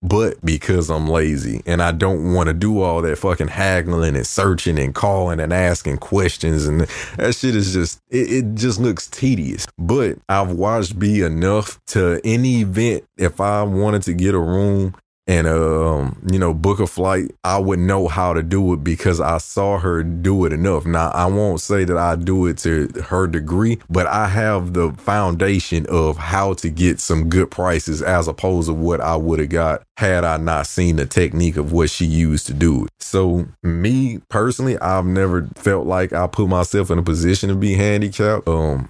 But 0.00 0.44
because 0.44 0.90
I'm 0.90 1.08
lazy 1.08 1.60
and 1.66 1.82
I 1.82 1.90
don't 1.90 2.32
want 2.32 2.46
to 2.46 2.54
do 2.54 2.82
all 2.82 3.02
that 3.02 3.18
fucking 3.18 3.48
haggling 3.48 4.14
and 4.14 4.26
searching 4.26 4.78
and 4.78 4.94
calling 4.94 5.40
and 5.40 5.52
asking 5.52 5.98
questions 5.98 6.66
and 6.66 6.82
that 7.16 7.34
shit 7.34 7.56
is 7.56 7.72
just 7.72 8.00
it, 8.08 8.32
it 8.32 8.54
just 8.54 8.78
looks 8.78 9.08
tedious. 9.08 9.66
But 9.76 10.18
I've 10.28 10.52
watched 10.52 10.98
B 11.00 11.22
enough 11.22 11.84
to 11.86 12.20
any 12.22 12.60
event 12.60 13.04
if 13.16 13.40
I 13.40 13.64
wanted 13.64 14.02
to 14.02 14.14
get 14.14 14.34
a 14.34 14.40
room 14.40 14.94
and 15.28 15.46
um, 15.46 16.18
you 16.32 16.38
know, 16.38 16.54
book 16.54 16.80
a 16.80 16.86
flight, 16.86 17.30
I 17.44 17.58
would 17.58 17.78
know 17.78 18.08
how 18.08 18.32
to 18.32 18.42
do 18.42 18.72
it 18.72 18.82
because 18.82 19.20
I 19.20 19.36
saw 19.36 19.78
her 19.78 20.02
do 20.02 20.46
it 20.46 20.54
enough. 20.54 20.86
Now, 20.86 21.10
I 21.10 21.26
won't 21.26 21.60
say 21.60 21.84
that 21.84 21.98
I 21.98 22.16
do 22.16 22.46
it 22.46 22.56
to 22.58 22.88
her 23.08 23.26
degree, 23.26 23.78
but 23.90 24.06
I 24.06 24.26
have 24.28 24.72
the 24.72 24.92
foundation 24.94 25.84
of 25.90 26.16
how 26.16 26.54
to 26.54 26.70
get 26.70 26.98
some 26.98 27.28
good 27.28 27.50
prices 27.50 28.00
as 28.00 28.26
opposed 28.26 28.68
to 28.68 28.74
what 28.74 29.02
I 29.02 29.16
would 29.16 29.38
have 29.38 29.50
got 29.50 29.82
had 29.98 30.24
I 30.24 30.38
not 30.38 30.66
seen 30.66 30.96
the 30.96 31.04
technique 31.04 31.58
of 31.58 31.72
what 31.72 31.90
she 31.90 32.06
used 32.06 32.46
to 32.46 32.54
do 32.54 32.86
it. 32.86 32.90
So, 32.98 33.46
me 33.62 34.20
personally, 34.30 34.78
I've 34.78 35.04
never 35.04 35.46
felt 35.56 35.86
like 35.86 36.14
I 36.14 36.26
put 36.26 36.48
myself 36.48 36.90
in 36.90 36.98
a 36.98 37.02
position 37.02 37.50
to 37.50 37.54
be 37.54 37.74
handicapped. 37.74 38.48
Um, 38.48 38.88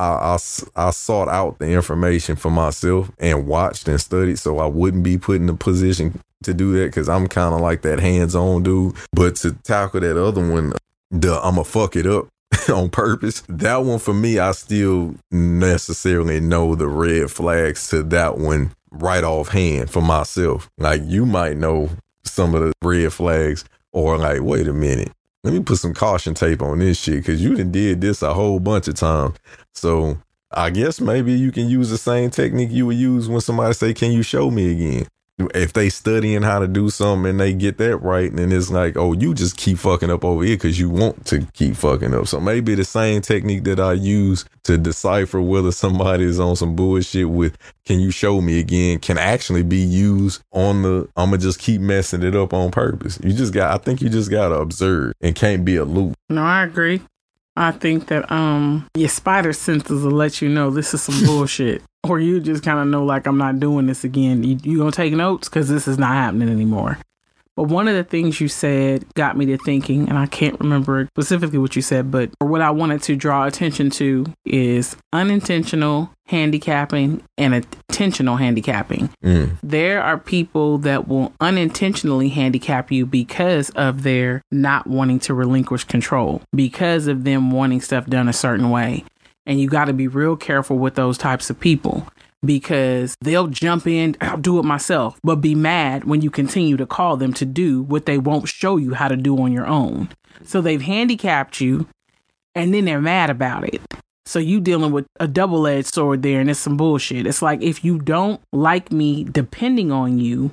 I, 0.00 0.34
I, 0.34 0.86
I, 0.88 0.90
sought 0.90 1.28
out 1.28 1.58
the 1.58 1.68
information 1.68 2.34
for 2.34 2.50
myself 2.50 3.10
and 3.18 3.46
watched 3.46 3.86
and 3.86 4.00
studied 4.00 4.38
so 4.38 4.58
I 4.58 4.66
wouldn't 4.66 5.02
be 5.02 5.18
put 5.18 5.36
in 5.36 5.48
a 5.50 5.54
position 5.54 6.18
to 6.42 6.54
do 6.54 6.72
that 6.78 6.86
because 6.86 7.08
I'm 7.08 7.26
kind 7.26 7.54
of 7.54 7.60
like 7.60 7.82
that 7.82 8.00
hands 8.00 8.34
on 8.34 8.62
dude. 8.62 8.94
But 9.12 9.36
to 9.36 9.52
tackle 9.52 10.00
that 10.00 10.16
other 10.16 10.40
one, 10.40 10.72
the 11.10 11.38
I'm 11.42 11.56
to 11.56 11.64
fuck 11.64 11.96
it 11.96 12.06
up 12.06 12.28
on 12.72 12.88
purpose, 12.88 13.42
that 13.48 13.84
one 13.84 13.98
for 13.98 14.14
me, 14.14 14.38
I 14.38 14.52
still 14.52 15.16
necessarily 15.30 16.40
know 16.40 16.74
the 16.74 16.88
red 16.88 17.30
flags 17.30 17.88
to 17.90 18.02
that 18.04 18.38
one 18.38 18.72
right 18.90 19.22
off 19.22 19.48
hand 19.48 19.90
for 19.90 20.00
myself. 20.00 20.70
Like 20.78 21.02
you 21.04 21.26
might 21.26 21.58
know 21.58 21.90
some 22.24 22.54
of 22.54 22.62
the 22.62 22.72
red 22.82 23.12
flags 23.12 23.66
or 23.92 24.16
like, 24.16 24.40
wait 24.40 24.66
a 24.66 24.72
minute, 24.72 25.12
let 25.42 25.54
me 25.54 25.60
put 25.60 25.78
some 25.78 25.94
caution 25.94 26.34
tape 26.34 26.62
on 26.62 26.78
this 26.78 26.98
shit 26.98 27.16
because 27.16 27.42
you 27.42 27.56
done 27.56 27.72
did 27.72 28.00
this 28.00 28.22
a 28.22 28.34
whole 28.34 28.60
bunch 28.60 28.88
of 28.88 28.94
times. 28.94 29.36
So 29.74 30.18
I 30.50 30.70
guess 30.70 31.00
maybe 31.00 31.32
you 31.32 31.52
can 31.52 31.68
use 31.68 31.90
the 31.90 31.98
same 31.98 32.30
technique 32.30 32.70
you 32.70 32.86
would 32.86 32.96
use 32.96 33.28
when 33.28 33.40
somebody 33.40 33.72
say, 33.74 33.94
"Can 33.94 34.12
you 34.12 34.22
show 34.22 34.50
me 34.50 34.70
again?" 34.72 35.06
If 35.54 35.72
they 35.72 35.88
studying 35.88 36.42
how 36.42 36.58
to 36.58 36.68
do 36.68 36.90
something 36.90 37.30
and 37.30 37.40
they 37.40 37.52
get 37.52 37.78
that 37.78 37.98
right, 37.98 38.34
then 38.34 38.52
it's 38.52 38.70
like, 38.70 38.96
oh, 38.96 39.12
you 39.12 39.34
just 39.34 39.56
keep 39.56 39.78
fucking 39.78 40.10
up 40.10 40.24
over 40.24 40.44
here 40.44 40.56
because 40.56 40.78
you 40.78 40.90
want 40.90 41.24
to 41.26 41.46
keep 41.52 41.76
fucking 41.76 42.14
up. 42.14 42.26
So 42.28 42.40
maybe 42.40 42.74
the 42.74 42.84
same 42.84 43.22
technique 43.22 43.64
that 43.64 43.80
I 43.80 43.94
use 43.94 44.44
to 44.64 44.76
decipher 44.78 45.40
whether 45.40 45.72
somebody 45.72 46.24
is 46.24 46.40
on 46.40 46.56
some 46.56 46.76
bullshit 46.76 47.28
with, 47.28 47.56
can 47.84 48.00
you 48.00 48.10
show 48.10 48.40
me 48.40 48.58
again, 48.58 48.98
can 48.98 49.18
actually 49.18 49.62
be 49.62 49.78
used 49.78 50.42
on 50.52 50.82
the, 50.82 51.08
I'm 51.16 51.30
gonna 51.30 51.38
just 51.38 51.58
keep 51.58 51.80
messing 51.80 52.22
it 52.22 52.36
up 52.36 52.52
on 52.52 52.70
purpose. 52.70 53.18
You 53.22 53.32
just 53.32 53.52
got, 53.52 53.72
I 53.72 53.82
think 53.82 54.02
you 54.02 54.08
just 54.08 54.30
gotta 54.30 54.56
observe 54.56 55.14
and 55.20 55.34
can't 55.34 55.64
be 55.64 55.76
a 55.76 55.84
loop. 55.84 56.14
No, 56.28 56.42
I 56.42 56.64
agree. 56.64 57.00
I 57.60 57.72
think 57.72 58.06
that 58.06 58.30
um 58.32 58.86
your 58.96 59.10
spider 59.10 59.52
senses 59.52 60.02
will 60.02 60.12
let 60.12 60.40
you 60.40 60.48
know 60.48 60.70
this 60.70 60.94
is 60.94 61.02
some 61.02 61.26
bullshit 61.26 61.82
or 62.02 62.18
you 62.18 62.40
just 62.40 62.64
kind 62.64 62.78
of 62.78 62.86
know 62.86 63.04
like 63.04 63.26
I'm 63.26 63.36
not 63.36 63.60
doing 63.60 63.86
this 63.86 64.02
again. 64.02 64.42
You, 64.42 64.58
you 64.62 64.78
gonna 64.78 64.92
take 64.92 65.12
notes 65.12 65.48
because 65.48 65.68
this 65.68 65.86
is 65.86 65.98
not 65.98 66.14
happening 66.14 66.48
anymore. 66.48 66.98
But 67.56 67.64
one 67.64 67.88
of 67.88 67.94
the 67.94 68.04
things 68.04 68.40
you 68.40 68.48
said 68.48 69.04
got 69.14 69.36
me 69.36 69.46
to 69.46 69.58
thinking, 69.58 70.08
and 70.08 70.18
I 70.18 70.26
can't 70.26 70.58
remember 70.60 71.08
specifically 71.14 71.58
what 71.58 71.76
you 71.76 71.82
said, 71.82 72.10
but 72.10 72.30
what 72.38 72.60
I 72.60 72.70
wanted 72.70 73.02
to 73.02 73.16
draw 73.16 73.44
attention 73.44 73.90
to 73.90 74.26
is 74.44 74.96
unintentional 75.12 76.10
handicapping 76.26 77.22
and 77.36 77.54
intentional 77.54 78.36
handicapping. 78.36 79.10
Mm. 79.24 79.58
There 79.62 80.00
are 80.00 80.16
people 80.16 80.78
that 80.78 81.08
will 81.08 81.32
unintentionally 81.40 82.28
handicap 82.28 82.92
you 82.92 83.04
because 83.04 83.70
of 83.70 84.04
their 84.04 84.42
not 84.50 84.86
wanting 84.86 85.18
to 85.20 85.34
relinquish 85.34 85.84
control, 85.84 86.42
because 86.54 87.08
of 87.08 87.24
them 87.24 87.50
wanting 87.50 87.80
stuff 87.80 88.06
done 88.06 88.28
a 88.28 88.32
certain 88.32 88.70
way. 88.70 89.04
And 89.44 89.60
you 89.60 89.68
got 89.68 89.86
to 89.86 89.92
be 89.92 90.06
real 90.06 90.36
careful 90.36 90.78
with 90.78 90.94
those 90.94 91.18
types 91.18 91.50
of 91.50 91.58
people 91.58 92.06
because 92.44 93.16
they'll 93.20 93.48
jump 93.48 93.86
in, 93.86 94.16
I'll 94.20 94.36
do 94.36 94.58
it 94.58 94.64
myself, 94.64 95.18
but 95.22 95.36
be 95.36 95.54
mad 95.54 96.04
when 96.04 96.22
you 96.22 96.30
continue 96.30 96.76
to 96.76 96.86
call 96.86 97.16
them 97.16 97.32
to 97.34 97.44
do 97.44 97.82
what 97.82 98.06
they 98.06 98.18
won't 98.18 98.48
show 98.48 98.76
you 98.76 98.94
how 98.94 99.08
to 99.08 99.16
do 99.16 99.38
on 99.38 99.52
your 99.52 99.66
own. 99.66 100.08
So 100.44 100.60
they've 100.60 100.80
handicapped 100.80 101.60
you 101.60 101.86
and 102.54 102.72
then 102.72 102.84
they're 102.84 103.00
mad 103.00 103.30
about 103.30 103.72
it. 103.72 103.80
So 104.26 104.38
you 104.38 104.60
dealing 104.60 104.92
with 104.92 105.06
a 105.18 105.26
double 105.26 105.66
edged 105.66 105.92
sword 105.92 106.22
there 106.22 106.40
and 106.40 106.48
it's 106.48 106.60
some 106.60 106.76
bullshit. 106.76 107.26
It's 107.26 107.42
like 107.42 107.62
if 107.62 107.84
you 107.84 107.98
don't 107.98 108.40
like 108.52 108.92
me 108.92 109.24
depending 109.24 109.90
on 109.90 110.18
you, 110.18 110.52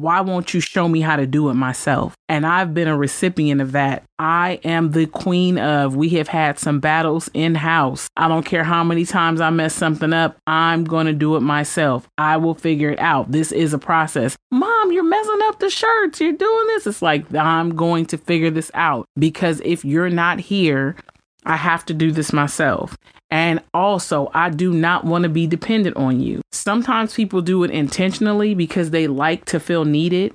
why 0.00 0.20
won't 0.20 0.54
you 0.54 0.60
show 0.60 0.88
me 0.88 1.00
how 1.00 1.16
to 1.16 1.26
do 1.26 1.50
it 1.50 1.54
myself? 1.54 2.14
And 2.28 2.46
I've 2.46 2.74
been 2.74 2.88
a 2.88 2.96
recipient 2.96 3.60
of 3.60 3.72
that. 3.72 4.04
I 4.18 4.60
am 4.64 4.92
the 4.92 5.06
queen 5.06 5.58
of, 5.58 5.96
we 5.96 6.10
have 6.10 6.28
had 6.28 6.58
some 6.58 6.80
battles 6.80 7.28
in 7.34 7.54
house. 7.54 8.08
I 8.16 8.28
don't 8.28 8.44
care 8.46 8.64
how 8.64 8.84
many 8.84 9.04
times 9.04 9.40
I 9.40 9.50
mess 9.50 9.74
something 9.74 10.12
up, 10.12 10.36
I'm 10.46 10.84
going 10.84 11.06
to 11.06 11.12
do 11.12 11.36
it 11.36 11.40
myself. 11.40 12.08
I 12.18 12.36
will 12.36 12.54
figure 12.54 12.90
it 12.90 12.98
out. 12.98 13.32
This 13.32 13.52
is 13.52 13.72
a 13.72 13.78
process. 13.78 14.36
Mom, 14.50 14.92
you're 14.92 15.04
messing 15.04 15.40
up 15.44 15.58
the 15.58 15.70
shirts. 15.70 16.20
You're 16.20 16.32
doing 16.32 16.66
this. 16.68 16.86
It's 16.86 17.02
like, 17.02 17.32
I'm 17.34 17.74
going 17.74 18.06
to 18.06 18.18
figure 18.18 18.50
this 18.50 18.70
out 18.74 19.06
because 19.18 19.60
if 19.64 19.84
you're 19.84 20.10
not 20.10 20.40
here, 20.40 20.96
I 21.44 21.56
have 21.56 21.84
to 21.86 21.94
do 21.94 22.10
this 22.10 22.32
myself. 22.32 22.96
And 23.34 23.60
also, 23.74 24.30
I 24.32 24.48
do 24.50 24.72
not 24.72 25.04
want 25.04 25.24
to 25.24 25.28
be 25.28 25.48
dependent 25.48 25.96
on 25.96 26.20
you. 26.20 26.40
Sometimes 26.52 27.14
people 27.14 27.42
do 27.42 27.64
it 27.64 27.70
intentionally 27.72 28.54
because 28.54 28.90
they 28.90 29.08
like 29.08 29.44
to 29.46 29.58
feel 29.58 29.84
needed 29.84 30.34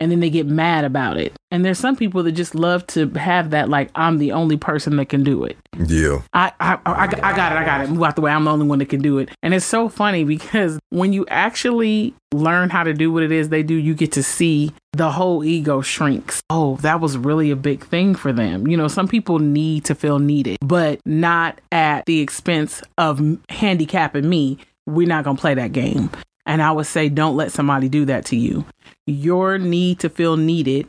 and 0.00 0.10
then 0.10 0.20
they 0.20 0.30
get 0.30 0.46
mad 0.46 0.84
about 0.84 1.16
it. 1.16 1.32
And 1.50 1.64
there's 1.64 1.78
some 1.78 1.96
people 1.96 2.22
that 2.22 2.32
just 2.32 2.54
love 2.54 2.86
to 2.88 3.08
have 3.10 3.50
that, 3.50 3.68
like, 3.68 3.90
I'm 3.94 4.18
the 4.18 4.32
only 4.32 4.56
person 4.56 4.96
that 4.96 5.08
can 5.08 5.24
do 5.24 5.44
it. 5.44 5.56
Yeah. 5.78 6.20
I, 6.32 6.52
I, 6.60 6.78
I, 6.84 7.04
I 7.04 7.06
got 7.36 7.52
it. 7.52 7.58
I 7.58 7.64
got 7.64 7.80
it. 7.80 7.90
Move 7.90 8.02
out 8.02 8.14
the 8.14 8.20
way. 8.20 8.30
I'm 8.30 8.44
the 8.44 8.50
only 8.50 8.66
one 8.66 8.78
that 8.80 8.88
can 8.90 9.00
do 9.00 9.18
it. 9.18 9.30
And 9.42 9.54
it's 9.54 9.64
so 9.64 9.88
funny 9.88 10.24
because 10.24 10.78
when 10.90 11.12
you 11.12 11.26
actually 11.28 12.14
learn 12.32 12.68
how 12.68 12.84
to 12.84 12.92
do 12.92 13.10
what 13.10 13.22
it 13.22 13.32
is 13.32 13.48
they 13.48 13.62
do, 13.62 13.74
you 13.74 13.94
get 13.94 14.12
to 14.12 14.22
see 14.22 14.72
the 14.92 15.10
whole 15.10 15.42
ego 15.42 15.80
shrinks. 15.80 16.42
Oh, 16.50 16.76
that 16.82 17.00
was 17.00 17.16
really 17.16 17.50
a 17.50 17.56
big 17.56 17.84
thing 17.84 18.14
for 18.14 18.32
them. 18.32 18.66
You 18.66 18.76
know, 18.76 18.88
some 18.88 19.08
people 19.08 19.38
need 19.38 19.84
to 19.86 19.94
feel 19.94 20.18
needed, 20.18 20.58
but 20.60 21.00
not 21.06 21.60
at 21.72 22.04
the 22.04 22.20
expense 22.20 22.82
of 22.98 23.20
handicapping 23.48 24.28
me. 24.28 24.58
We're 24.86 25.06
not 25.06 25.24
going 25.24 25.36
to 25.36 25.40
play 25.40 25.54
that 25.54 25.72
game. 25.72 26.10
And 26.48 26.62
I 26.62 26.72
would 26.72 26.86
say, 26.86 27.10
don't 27.10 27.36
let 27.36 27.52
somebody 27.52 27.90
do 27.90 28.06
that 28.06 28.24
to 28.26 28.36
you. 28.36 28.64
Your 29.06 29.58
need 29.58 30.00
to 30.00 30.08
feel 30.08 30.38
needed 30.38 30.88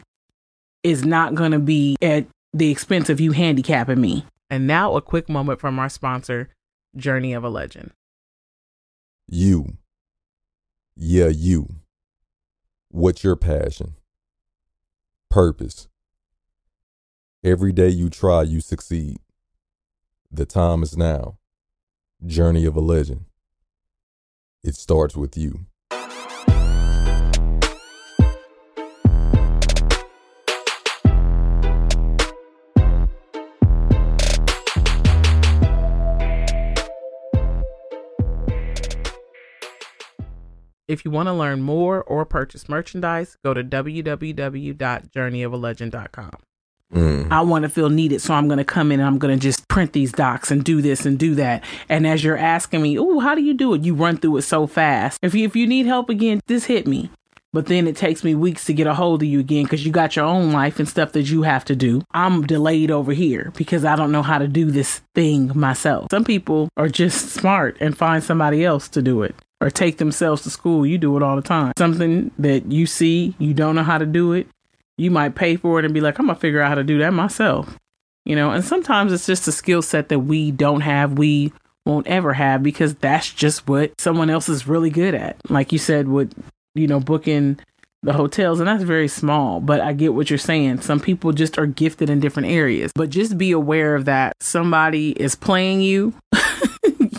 is 0.83 1.03
not 1.03 1.35
going 1.35 1.51
to 1.51 1.59
be 1.59 1.97
at 2.01 2.25
the 2.53 2.71
expense 2.71 3.09
of 3.09 3.19
you 3.19 3.33
handicapping 3.33 3.99
me. 3.99 4.25
And 4.49 4.65
now, 4.65 4.95
a 4.95 5.01
quick 5.01 5.27
moment 5.27 5.59
from 5.59 5.77
our 5.77 5.89
sponsor, 5.89 6.49
Journey 6.95 7.33
of 7.33 7.43
a 7.43 7.49
Legend. 7.49 7.91
You. 9.27 9.77
Yeah, 10.95 11.27
you. 11.27 11.67
What's 12.87 13.23
your 13.23 13.35
passion? 13.35 13.95
Purpose. 15.29 15.89
Every 17.43 17.73
day 17.73 17.89
you 17.89 18.09
try, 18.09 18.43
you 18.43 18.61
succeed. 18.61 19.17
The 20.31 20.45
time 20.45 20.83
is 20.83 20.95
now. 20.97 21.37
Journey 22.25 22.65
of 22.65 22.77
a 22.77 22.81
Legend. 22.81 23.25
It 24.63 24.75
starts 24.75 25.15
with 25.15 25.37
you. 25.37 25.65
If 40.89 41.05
you 41.05 41.11
want 41.11 41.27
to 41.27 41.33
learn 41.33 41.61
more 41.61 42.03
or 42.03 42.25
purchase 42.25 42.67
merchandise, 42.67 43.37
go 43.45 43.53
to 43.53 43.63
www.journeyofalegend.com. 43.63 46.48
Mm. 46.93 47.31
I 47.31 47.41
want 47.41 47.63
to 47.63 47.69
feel 47.69 47.89
needed, 47.89 48.21
so 48.21 48.33
I'm 48.33 48.47
going 48.47 48.57
to 48.57 48.63
come 48.63 48.91
in 48.91 48.99
and 48.99 49.07
I'm 49.07 49.19
going 49.19 49.37
to 49.37 49.41
just 49.41 49.67
print 49.67 49.93
these 49.93 50.11
docs 50.11 50.49
and 50.49 50.63
do 50.63 50.81
this 50.81 51.05
and 51.05 51.19
do 51.19 51.35
that. 51.35 51.63
And 51.87 52.07
as 52.07 52.23
you're 52.23 52.37
asking 52.37 52.81
me, 52.81 52.97
oh, 52.97 53.19
how 53.19 53.35
do 53.35 53.41
you 53.41 53.53
do 53.53 53.73
it? 53.73 53.83
You 53.83 53.93
run 53.93 54.17
through 54.17 54.37
it 54.37 54.41
so 54.43 54.65
fast. 54.65 55.19
If 55.21 55.35
you, 55.35 55.45
if 55.45 55.55
you 55.55 55.67
need 55.67 55.85
help 55.85 56.09
again, 56.09 56.41
just 56.47 56.65
hit 56.65 56.87
me. 56.87 57.11
But 57.51 57.65
then 57.65 57.87
it 57.87 57.95
takes 57.95 58.23
me 58.23 58.35
weeks 58.35 58.65
to 58.65 58.73
get 58.73 58.85
a 58.85 58.93
hold 58.93 59.23
of 59.23 59.27
you 59.27 59.39
again 59.39 59.63
because 59.63 59.83
you 59.83 59.91
got 59.91 60.15
your 60.15 60.25
own 60.25 60.51
life 60.51 60.77
and 60.77 60.87
stuff 60.87 61.13
that 61.13 61.31
you 61.31 61.41
have 61.41 61.65
to 61.65 61.75
do. 61.75 62.03
I'm 62.11 62.45
delayed 62.45 62.91
over 62.91 63.11
here 63.11 63.51
because 63.55 63.83
I 63.85 63.95
don't 63.95 64.11
know 64.11 64.21
how 64.21 64.37
to 64.37 64.47
do 64.47 64.69
this 64.69 65.01
thing 65.15 65.51
myself. 65.55 66.09
Some 66.11 66.23
people 66.23 66.69
are 66.77 66.89
just 66.89 67.29
smart 67.29 67.77
and 67.79 67.97
find 67.97 68.23
somebody 68.23 68.63
else 68.63 68.87
to 68.89 69.01
do 69.01 69.23
it 69.23 69.35
or 69.61 69.71
take 69.71 69.97
themselves 69.97 70.43
to 70.43 70.51
school. 70.51 70.85
You 70.85 70.99
do 70.99 71.17
it 71.17 71.23
all 71.23 71.35
the 71.35 71.41
time. 71.41 71.73
Something 71.77 72.29
that 72.37 72.71
you 72.71 72.85
see, 72.85 73.35
you 73.39 73.55
don't 73.55 73.75
know 73.75 73.83
how 73.83 73.97
to 73.97 74.05
do 74.05 74.33
it. 74.33 74.47
You 74.99 75.11
might 75.11 75.35
pay 75.35 75.55
for 75.55 75.79
it 75.79 75.85
and 75.85 75.93
be 75.93 76.01
like, 76.01 76.19
I'm 76.19 76.27
to 76.27 76.35
figure 76.35 76.61
out 76.61 76.69
how 76.69 76.75
to 76.75 76.83
do 76.83 76.99
that 76.99 77.13
myself. 77.13 77.77
You 78.25 78.35
know, 78.35 78.51
and 78.51 78.63
sometimes 78.63 79.13
it's 79.13 79.25
just 79.25 79.47
a 79.47 79.51
skill 79.51 79.81
set 79.81 80.09
that 80.09 80.19
we 80.19 80.51
don't 80.51 80.81
have, 80.81 81.17
we 81.17 81.53
won't 81.85 82.07
ever 82.07 82.33
have 82.33 82.61
because 82.61 82.93
that's 82.95 83.31
just 83.31 83.67
what 83.67 83.93
someone 83.99 84.29
else 84.29 84.49
is 84.49 84.67
really 84.67 84.89
good 84.89 85.15
at. 85.15 85.37
Like 85.49 85.71
you 85.71 85.79
said, 85.79 86.09
with, 86.09 86.33
you 86.75 86.85
know, 86.85 86.99
booking 86.99 87.59
the 88.01 88.13
hotels, 88.13 88.59
and 88.59 88.67
that's 88.67 88.83
very 88.83 89.07
small, 89.07 89.59
but 89.59 89.81
I 89.81 89.91
get 89.93 90.13
what 90.13 90.29
you're 90.29 90.39
saying. 90.39 90.81
Some 90.81 90.99
people 90.99 91.33
just 91.33 91.57
are 91.57 91.65
gifted 91.65 92.09
in 92.09 92.19
different 92.19 92.49
areas, 92.49 92.91
but 92.95 93.09
just 93.09 93.37
be 93.37 93.51
aware 93.51 93.95
of 93.95 94.05
that. 94.05 94.33
Somebody 94.39 95.11
is 95.11 95.35
playing 95.35 95.81
you. 95.81 96.13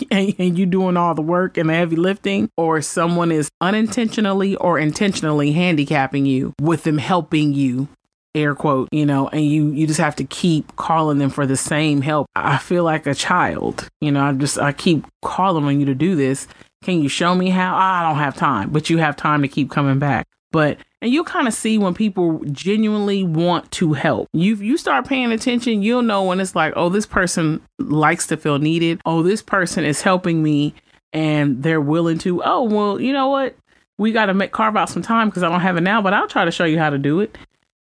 and, 0.11 0.33
and 0.37 0.57
you 0.57 0.65
doing 0.65 0.97
all 0.97 1.13
the 1.13 1.21
work 1.21 1.57
and 1.57 1.69
the 1.69 1.73
heavy 1.73 1.95
lifting, 1.95 2.49
or 2.57 2.81
someone 2.81 3.31
is 3.31 3.49
unintentionally 3.61 4.55
or 4.55 4.79
intentionally 4.79 5.51
handicapping 5.51 6.25
you 6.25 6.53
with 6.59 6.83
them 6.83 6.97
helping 6.97 7.53
you 7.53 7.87
air 8.33 8.55
quote 8.55 8.87
you 8.93 9.05
know 9.05 9.27
and 9.27 9.45
you 9.45 9.71
you 9.71 9.85
just 9.85 9.99
have 9.99 10.15
to 10.15 10.23
keep 10.23 10.73
calling 10.77 11.17
them 11.17 11.29
for 11.29 11.45
the 11.45 11.57
same 11.57 12.01
help. 12.01 12.27
I 12.35 12.57
feel 12.57 12.83
like 12.83 13.05
a 13.05 13.13
child 13.13 13.89
you 13.99 14.09
know 14.09 14.23
i 14.23 14.31
just 14.31 14.57
i 14.57 14.71
keep 14.71 15.05
calling 15.21 15.65
on 15.65 15.79
you 15.79 15.85
to 15.87 15.95
do 15.95 16.15
this. 16.15 16.47
Can 16.81 17.01
you 17.03 17.09
show 17.09 17.35
me 17.35 17.49
how? 17.49 17.75
I 17.75 18.07
don't 18.07 18.19
have 18.19 18.37
time 18.37 18.69
but 18.69 18.89
you 18.89 18.99
have 18.99 19.17
time 19.17 19.41
to 19.41 19.49
keep 19.49 19.69
coming 19.69 19.99
back. 19.99 20.27
But 20.51 20.77
and 21.01 21.11
you'll 21.11 21.23
kind 21.23 21.47
of 21.47 21.53
see 21.53 21.77
when 21.77 21.93
people 21.93 22.39
genuinely 22.51 23.23
want 23.23 23.71
to 23.71 23.93
help. 23.93 24.29
You 24.33 24.55
you 24.55 24.77
start 24.77 25.07
paying 25.07 25.31
attention, 25.31 25.81
you'll 25.81 26.03
know 26.03 26.23
when 26.23 26.39
it's 26.39 26.55
like, 26.55 26.73
oh, 26.75 26.89
this 26.89 27.05
person 27.05 27.61
likes 27.79 28.27
to 28.27 28.37
feel 28.37 28.59
needed. 28.59 29.01
Oh, 29.05 29.23
this 29.23 29.41
person 29.41 29.83
is 29.83 30.01
helping 30.01 30.43
me, 30.43 30.73
and 31.11 31.63
they're 31.63 31.81
willing 31.81 32.19
to. 32.19 32.41
Oh, 32.43 32.63
well, 32.63 33.01
you 33.01 33.13
know 33.13 33.29
what? 33.29 33.55
We 33.97 34.11
got 34.11 34.27
to 34.27 34.33
make 34.33 34.51
carve 34.51 34.77
out 34.77 34.89
some 34.89 35.01
time 35.01 35.29
because 35.29 35.43
I 35.43 35.49
don't 35.49 35.61
have 35.61 35.77
it 35.77 35.81
now, 35.81 36.01
but 36.01 36.13
I'll 36.13 36.27
try 36.27 36.45
to 36.45 36.51
show 36.51 36.65
you 36.65 36.79
how 36.79 36.89
to 36.89 36.97
do 36.97 37.19
it. 37.19 37.37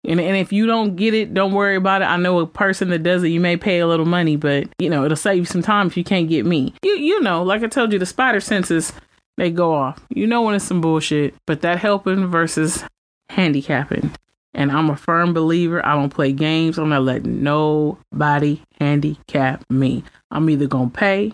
And, 0.04 0.20
and 0.20 0.36
if 0.36 0.52
you 0.52 0.66
don't 0.66 0.96
get 0.96 1.12
it, 1.12 1.34
don't 1.34 1.52
worry 1.52 1.76
about 1.76 2.02
it. 2.02 2.06
I 2.06 2.16
know 2.16 2.38
a 2.38 2.46
person 2.46 2.88
that 2.90 3.02
does 3.02 3.24
it, 3.24 3.28
you 3.28 3.40
may 3.40 3.56
pay 3.56 3.80
a 3.80 3.86
little 3.86 4.06
money, 4.06 4.36
but 4.36 4.68
you 4.78 4.88
know, 4.88 5.04
it'll 5.04 5.16
save 5.16 5.38
you 5.38 5.44
some 5.44 5.62
time 5.62 5.88
if 5.88 5.96
you 5.96 6.04
can't 6.04 6.28
get 6.28 6.46
me. 6.46 6.72
You 6.82 6.92
you 6.92 7.20
know, 7.20 7.42
like 7.42 7.62
I 7.62 7.66
told 7.66 7.92
you, 7.92 7.98
the 7.98 8.06
spider 8.06 8.40
senses 8.40 8.92
they 9.36 9.50
go 9.50 9.74
off. 9.74 10.04
You 10.10 10.26
know 10.26 10.42
when 10.42 10.54
it's 10.54 10.64
some 10.64 10.80
bullshit, 10.80 11.34
but 11.46 11.60
that 11.60 11.78
helping 11.78 12.26
versus 12.26 12.84
handicapping. 13.30 14.12
And 14.54 14.72
I'm 14.72 14.90
a 14.90 14.96
firm 14.96 15.32
believer. 15.34 15.84
I 15.84 15.94
don't 15.94 16.10
play 16.10 16.32
games. 16.32 16.78
I'm 16.78 16.88
not 16.88 17.02
letting 17.02 17.42
nobody 17.42 18.60
handicap 18.80 19.64
me. 19.70 20.02
I'm 20.30 20.48
either 20.50 20.66
gonna 20.66 20.90
pay, 20.90 21.32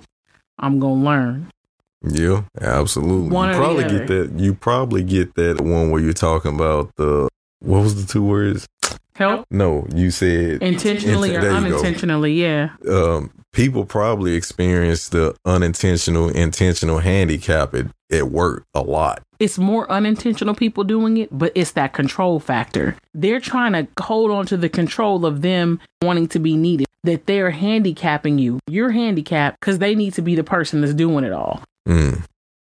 I'm 0.59 0.79
gonna 0.81 1.03
learn. 1.03 1.51
Yeah, 2.03 2.43
absolutely. 2.61 3.31
One 3.31 3.51
you 3.51 3.55
probably 3.57 3.85
get 3.85 4.07
that. 4.09 4.33
You 4.37 4.55
probably 4.55 5.03
get 5.03 5.35
that 5.37 5.61
one 5.61 5.91
where 5.91 6.03
you're 6.03 6.13
talking 6.13 6.55
about 6.55 6.95
the 6.97 7.29
what 7.61 7.81
was 7.83 8.05
the 8.05 8.13
two 8.13 8.23
words? 8.23 8.67
Help 9.15 9.47
No, 9.51 9.87
you 9.95 10.11
said 10.11 10.61
intentionally 10.61 11.37
or 11.37 11.41
There 11.41 11.51
go. 11.53 11.57
unintentionally, 11.57 12.33
yeah. 12.35 12.71
um, 12.91 13.31
people 13.53 13.85
probably 13.87 14.35
experience 14.35 15.09
the 15.09 15.35
unintentional, 15.45 16.29
intentional 16.31 16.99
handicap 16.99 17.75
at, 18.11 18.19
at 18.19 18.31
work 18.31 18.65
a 18.75 18.83
lot. 18.83 19.23
It's 19.39 19.59
more 19.59 19.91
unintentional 19.91 20.55
people 20.55 20.85
doing 20.85 21.17
it, 21.17 21.29
but 21.37 21.53
it's 21.55 21.73
that 21.73 21.93
control 21.93 22.41
factor. 22.41 22.97
They're 23.13 23.41
trying 23.41 23.73
to 23.73 23.89
hold 24.03 24.31
on 24.31 24.47
to 24.47 24.57
the 24.57 24.69
control 24.69 25.27
of 25.27 25.43
them 25.43 25.81
wanting 26.03 26.29
to 26.29 26.39
be 26.39 26.57
needed, 26.57 26.87
that 27.03 27.27
they're 27.27 27.51
handicapping 27.51 28.39
you. 28.39 28.61
You're 28.67 28.93
handicapped 28.93 29.61
because 29.61 29.79
they 29.79 29.95
need 29.95 30.15
to 30.15 30.23
be 30.23 30.35
the 30.35 30.45
person 30.45 30.81
that's 30.81 30.95
doing 30.95 31.25
it 31.25 31.33
all. 31.33 31.63
Mm. 31.89 32.25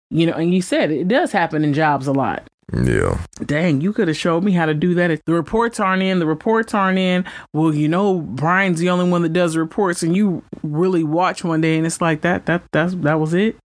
You 0.10 0.26
know, 0.28 0.34
and 0.34 0.54
you 0.54 0.62
said 0.62 0.92
it 0.92 1.08
does 1.08 1.32
happen 1.32 1.64
in 1.64 1.74
jobs 1.74 2.08
a 2.08 2.14
lot. 2.14 2.44
Yeah. 2.74 3.18
Dang, 3.46 3.80
you 3.80 3.94
could 3.94 4.10
have 4.10 4.18
showed 4.18 4.44
me 4.44 4.52
how 4.52 4.66
to 4.66 4.74
do 4.74 4.94
that. 4.96 5.10
If 5.10 5.24
the 5.26 5.34
reports 5.34 5.80
aren't 5.80 6.04
in, 6.04 6.20
the 6.20 6.26
reports 6.26 6.74
aren't 6.74 6.98
in. 6.98 7.24
Well, 7.54 7.74
you 7.74 7.88
know, 7.88 8.20
Brian's 8.20 8.80
the 8.80 8.90
only 8.90 9.10
one 9.10 9.22
that 9.22 9.32
does 9.32 9.56
reports, 9.56 10.04
and 10.04 10.16
you 10.16 10.44
really 10.64 11.04
watch 11.04 11.46
one 11.46 11.62
day, 11.62 11.78
and 11.78 11.86
it's 11.86 12.02
like 12.02 12.22
that. 12.22 12.46
That 12.46 12.64
that's 12.74 12.94
that 12.96 13.20
was 13.20 13.34
it. 13.34 13.58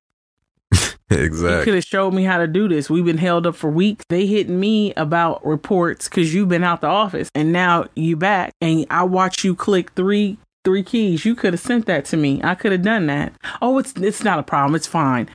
You 1.19 1.25
Exactly. 1.25 1.65
could 1.65 1.75
have 1.75 1.85
showed 1.85 2.13
me 2.15 2.25
how 2.25 2.39
to 2.39 2.47
do 2.47 2.69
this. 2.69 2.89
We've 2.91 3.05
been 3.05 3.19
held 3.19 3.47
up 3.47 3.55
for 3.57 3.71
weeks. 3.71 4.05
They 4.09 4.27
hitting 4.27 4.59
me 4.59 4.93
about 4.95 5.45
reports 5.47 6.09
because 6.09 6.35
you've 6.35 6.49
been 6.49 6.65
out 6.65 6.81
the 6.81 6.87
office, 6.89 7.31
and 7.35 7.53
now 7.53 7.87
you 7.95 8.17
back, 8.17 8.53
and 8.61 8.87
I 8.91 9.05
watch 9.05 9.45
you 9.45 9.55
click 9.55 9.93
three 9.93 10.39
three 10.65 10.83
keys. 10.85 11.25
You 11.25 11.35
could 11.35 11.55
have 11.55 11.61
sent 11.61 11.87
that 11.87 12.05
to 12.07 12.17
me. 12.17 12.41
I 12.45 12.55
could 12.55 12.71
have 12.73 12.83
done 12.83 13.07
that. 13.07 13.33
Oh, 13.61 13.79
it's 13.79 13.93
it's 13.97 14.23
not 14.23 14.39
a 14.39 14.43
problem. 14.43 14.75
It's 14.75 14.87
fine. 14.87 15.29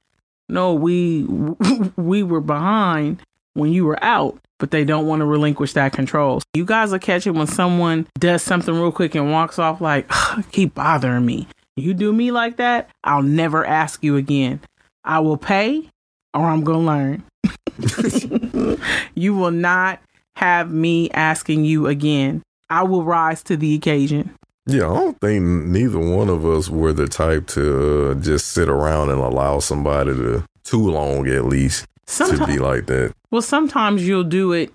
No, 0.49 0.73
we 0.73 1.23
we 1.97 2.23
were 2.23 2.41
behind 2.41 3.21
when 3.53 3.71
you 3.73 3.85
were 3.85 4.01
out, 4.03 4.37
but 4.59 4.71
they 4.71 4.85
don't 4.85 5.05
want 5.07 5.19
to 5.19 5.25
relinquish 5.25 5.73
that 5.73 5.91
control. 5.93 6.41
You 6.53 6.63
guys 6.63 6.91
will 6.91 6.99
catch 6.99 7.27
it 7.27 7.31
when 7.31 7.47
someone 7.47 8.07
does 8.19 8.41
something 8.43 8.73
real 8.73 8.91
quick 8.91 9.15
and 9.15 9.31
walks 9.31 9.59
off 9.59 9.81
like, 9.81 10.09
keep 10.51 10.75
bothering 10.75 11.25
me. 11.25 11.47
You 11.75 11.93
do 11.93 12.13
me 12.13 12.31
like 12.31 12.57
that, 12.57 12.89
I'll 13.03 13.21
never 13.21 13.65
ask 13.65 14.03
you 14.03 14.15
again. 14.15 14.61
I 15.07 15.19
will 15.19 15.37
pay 15.37 15.89
or 16.33 16.43
I'm 16.43 16.63
going 16.63 16.85
to 16.85 18.67
learn. 18.67 18.77
you 19.15 19.35
will 19.35 19.51
not 19.51 20.01
have 20.35 20.71
me 20.71 21.09
asking 21.11 21.65
you 21.65 21.87
again. 21.87 22.43
I 22.69 22.83
will 22.83 23.03
rise 23.03 23.41
to 23.43 23.57
the 23.57 23.73
occasion. 23.73 24.35
Yeah, 24.65 24.91
I 24.91 24.95
don't 24.95 25.21
think 25.21 25.43
neither 25.43 25.97
one 25.97 26.29
of 26.29 26.45
us 26.45 26.69
were 26.69 26.91
the 26.91 27.07
type 27.07 27.47
to 27.47 28.09
uh, 28.11 28.13
just 28.15 28.49
sit 28.49 28.67
around 28.67 29.09
and 29.09 29.21
allow 29.21 29.59
somebody 29.59 30.13
to 30.13 30.43
too 30.63 30.91
long 30.91 31.25
at 31.27 31.45
least 31.45 31.85
to 32.07 32.45
be 32.45 32.59
like 32.59 32.87
that. 32.87 33.13
well, 33.31 33.41
sometimes 33.41 34.05
you'll 34.05 34.23
do 34.25 34.51
it 34.51 34.73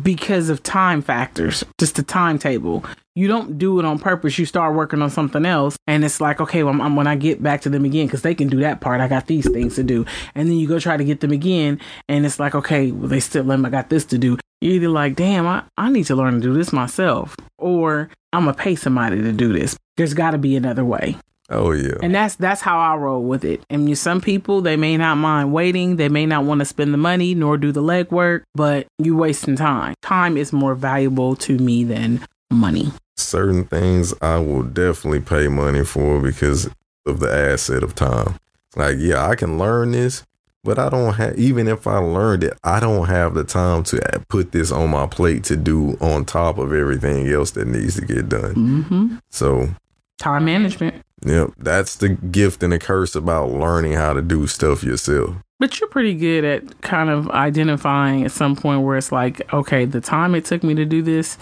because 0.00 0.48
of 0.48 0.62
time 0.62 1.02
factors, 1.02 1.64
just 1.78 1.96
the 1.96 2.02
timetable. 2.02 2.84
You 3.14 3.28
don't 3.28 3.58
do 3.58 3.78
it 3.78 3.84
on 3.84 3.98
purpose. 3.98 4.38
You 4.38 4.46
start 4.46 4.74
working 4.74 5.02
on 5.02 5.10
something 5.10 5.44
else, 5.44 5.76
and 5.86 6.04
it's 6.04 6.20
like, 6.20 6.40
okay, 6.40 6.62
well, 6.62 6.80
I'm, 6.80 6.96
when 6.96 7.06
I 7.06 7.16
get 7.16 7.42
back 7.42 7.60
to 7.62 7.68
them 7.68 7.84
again, 7.84 8.06
because 8.06 8.22
they 8.22 8.34
can 8.34 8.48
do 8.48 8.60
that 8.60 8.80
part, 8.80 9.00
I 9.00 9.08
got 9.08 9.26
these 9.26 9.50
things 9.50 9.74
to 9.74 9.82
do. 9.82 10.06
And 10.34 10.48
then 10.48 10.56
you 10.56 10.66
go 10.68 10.78
try 10.78 10.96
to 10.96 11.04
get 11.04 11.20
them 11.20 11.32
again, 11.32 11.80
and 12.08 12.24
it's 12.24 12.38
like, 12.38 12.54
okay, 12.54 12.90
well, 12.90 13.08
they 13.08 13.20
still 13.20 13.44
let 13.44 13.60
me, 13.60 13.66
I 13.66 13.70
got 13.70 13.90
this 13.90 14.04
to 14.06 14.18
do. 14.18 14.38
You're 14.60 14.74
either 14.74 14.88
like, 14.88 15.16
damn, 15.16 15.46
I, 15.46 15.64
I 15.76 15.90
need 15.90 16.04
to 16.06 16.16
learn 16.16 16.34
to 16.34 16.40
do 16.40 16.54
this 16.54 16.72
myself, 16.72 17.36
or 17.58 18.08
I'm 18.32 18.46
to 18.46 18.54
pay 18.54 18.76
somebody 18.76 19.20
to 19.20 19.32
do 19.32 19.52
this. 19.52 19.76
There's 19.96 20.14
got 20.14 20.30
to 20.30 20.38
be 20.38 20.56
another 20.56 20.84
way. 20.84 21.16
Oh 21.52 21.72
yeah. 21.72 21.96
And 22.02 22.14
that's 22.14 22.36
that's 22.36 22.60
how 22.60 22.78
I 22.78 22.96
roll 22.96 23.22
with 23.22 23.44
it. 23.44 23.62
And 23.70 23.88
you, 23.88 23.94
some 23.94 24.20
people 24.20 24.60
they 24.60 24.76
may 24.76 24.96
not 24.96 25.16
mind 25.16 25.52
waiting, 25.52 25.96
they 25.96 26.08
may 26.08 26.26
not 26.26 26.44
want 26.44 26.60
to 26.60 26.64
spend 26.64 26.92
the 26.92 26.98
money 26.98 27.34
nor 27.34 27.56
do 27.56 27.72
the 27.72 27.82
legwork, 27.82 28.42
but 28.54 28.86
you 28.98 29.16
wasting 29.16 29.56
time. 29.56 29.94
Time 30.02 30.36
is 30.36 30.52
more 30.52 30.74
valuable 30.74 31.36
to 31.36 31.58
me 31.58 31.84
than 31.84 32.24
money. 32.50 32.92
Certain 33.16 33.64
things 33.64 34.14
I 34.22 34.38
will 34.38 34.62
definitely 34.62 35.20
pay 35.20 35.48
money 35.48 35.84
for 35.84 36.20
because 36.20 36.68
of 37.06 37.20
the 37.20 37.32
asset 37.32 37.82
of 37.82 37.94
time. 37.94 38.36
Like, 38.74 38.96
yeah, 38.98 39.26
I 39.26 39.34
can 39.34 39.58
learn 39.58 39.92
this, 39.92 40.24
but 40.64 40.78
I 40.78 40.88
don't 40.88 41.14
have 41.14 41.38
even 41.38 41.68
if 41.68 41.86
I 41.86 41.98
learned 41.98 42.44
it, 42.44 42.58
I 42.64 42.80
don't 42.80 43.06
have 43.06 43.34
the 43.34 43.44
time 43.44 43.82
to 43.84 44.24
put 44.28 44.52
this 44.52 44.72
on 44.72 44.90
my 44.90 45.06
plate 45.06 45.44
to 45.44 45.56
do 45.56 45.96
on 46.00 46.24
top 46.24 46.58
of 46.58 46.72
everything 46.72 47.28
else 47.28 47.50
that 47.52 47.66
needs 47.66 47.96
to 47.96 48.06
get 48.06 48.28
done. 48.28 48.54
Mm-hmm. 48.54 49.16
So 49.30 49.68
Time 50.18 50.44
management. 50.44 51.02
Yep, 51.24 51.52
that's 51.58 51.96
the 51.96 52.10
gift 52.10 52.62
and 52.62 52.72
the 52.72 52.78
curse 52.78 53.14
about 53.14 53.50
learning 53.52 53.92
how 53.92 54.12
to 54.12 54.22
do 54.22 54.46
stuff 54.46 54.82
yourself. 54.82 55.36
But 55.58 55.78
you're 55.78 55.88
pretty 55.88 56.14
good 56.14 56.44
at 56.44 56.80
kind 56.82 57.08
of 57.10 57.28
identifying 57.30 58.24
at 58.24 58.32
some 58.32 58.56
point 58.56 58.82
where 58.82 58.96
it's 58.96 59.12
like, 59.12 59.52
okay, 59.54 59.84
the 59.84 60.00
time 60.00 60.34
it 60.34 60.44
took 60.44 60.62
me 60.64 60.74
to 60.74 60.84
do 60.84 61.02
this, 61.02 61.38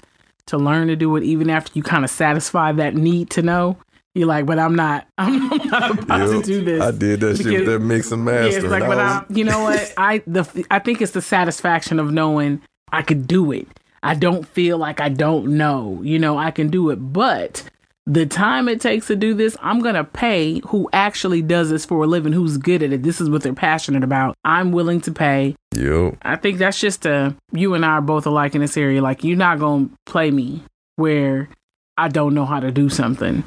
to 0.46 0.58
learn 0.58 0.88
to 0.88 0.96
do 0.96 1.16
it, 1.16 1.22
even 1.25 1.49
after 1.49 1.72
you 1.75 1.82
kind 1.82 2.04
of 2.04 2.10
satisfy 2.10 2.72
that 2.72 2.94
need 2.94 3.30
to 3.30 3.42
know, 3.42 3.78
you're 4.14 4.26
like, 4.26 4.44
but 4.44 4.58
I'm 4.58 4.75
not, 4.75 5.06
I'm 5.18 5.49
not 5.68 5.99
about 5.99 6.20
Yep, 6.20 6.28
to 6.30 6.42
do 6.42 6.60
this. 6.64 6.82
I 6.82 6.90
did 6.90 7.20
that 7.20 7.37
shit 7.38 7.46
with 7.46 7.64
that 7.66 7.78
mix 7.78 8.10
and 8.12 8.26
Yeah, 8.26 8.32
master. 8.32 8.58
it's 8.58 8.66
like, 8.66 8.87
but 8.87 8.99
I 8.99 9.02
I, 9.20 9.25
you 9.30 9.44
know 9.44 9.62
what? 9.62 9.94
I 9.96 10.22
the 10.26 10.66
I 10.70 10.80
think 10.80 11.00
it's 11.00 11.12
the 11.12 11.22
satisfaction 11.22 11.99
of 11.99 12.12
knowing 12.12 12.60
I 12.92 13.00
could 13.02 13.26
do 13.26 13.52
it. 13.52 13.66
I 14.02 14.14
don't 14.14 14.46
feel 14.46 14.76
like 14.76 15.00
I 15.00 15.08
don't 15.08 15.56
know. 15.56 16.00
You 16.02 16.18
know, 16.18 16.37
I 16.37 16.50
can 16.50 16.68
do 16.68 16.90
it, 16.90 16.96
but 16.96 17.62
the 18.06 18.26
time 18.26 18.68
it 18.68 18.80
takes 18.80 19.06
to 19.08 19.16
do 19.16 19.34
this, 19.34 19.56
I'm 19.60 19.80
gonna 19.80 20.04
pay 20.04 20.60
who 20.66 20.88
actually 20.92 21.42
does 21.42 21.70
this 21.70 21.84
for 21.84 22.02
a 22.04 22.06
living, 22.06 22.32
who's 22.32 22.56
good 22.56 22.82
at 22.82 22.92
it. 22.92 23.02
This 23.02 23.20
is 23.20 23.30
what 23.30 23.42
they're 23.42 23.52
passionate 23.52 24.02
about. 24.02 24.36
I'm 24.44 24.72
willing 24.72 25.00
to 25.02 25.12
pay. 25.12 25.54
Yep. 25.74 26.16
I 26.22 26.36
think 26.36 26.58
that's 26.58 26.80
just 26.80 27.06
a 27.06 27.36
you 27.52 27.74
and 27.74 27.84
I 27.84 27.90
are 27.90 28.00
both 28.00 28.26
alike 28.26 28.54
in 28.54 28.60
this 28.60 28.76
area. 28.76 29.00
Like 29.02 29.22
you're 29.22 29.36
not 29.36 29.58
gonna 29.58 29.90
play 30.06 30.30
me 30.30 30.62
where 30.96 31.48
I 31.96 32.08
don't 32.08 32.34
know 32.34 32.46
how 32.46 32.60
to 32.60 32.70
do 32.70 32.88
something. 32.88 33.44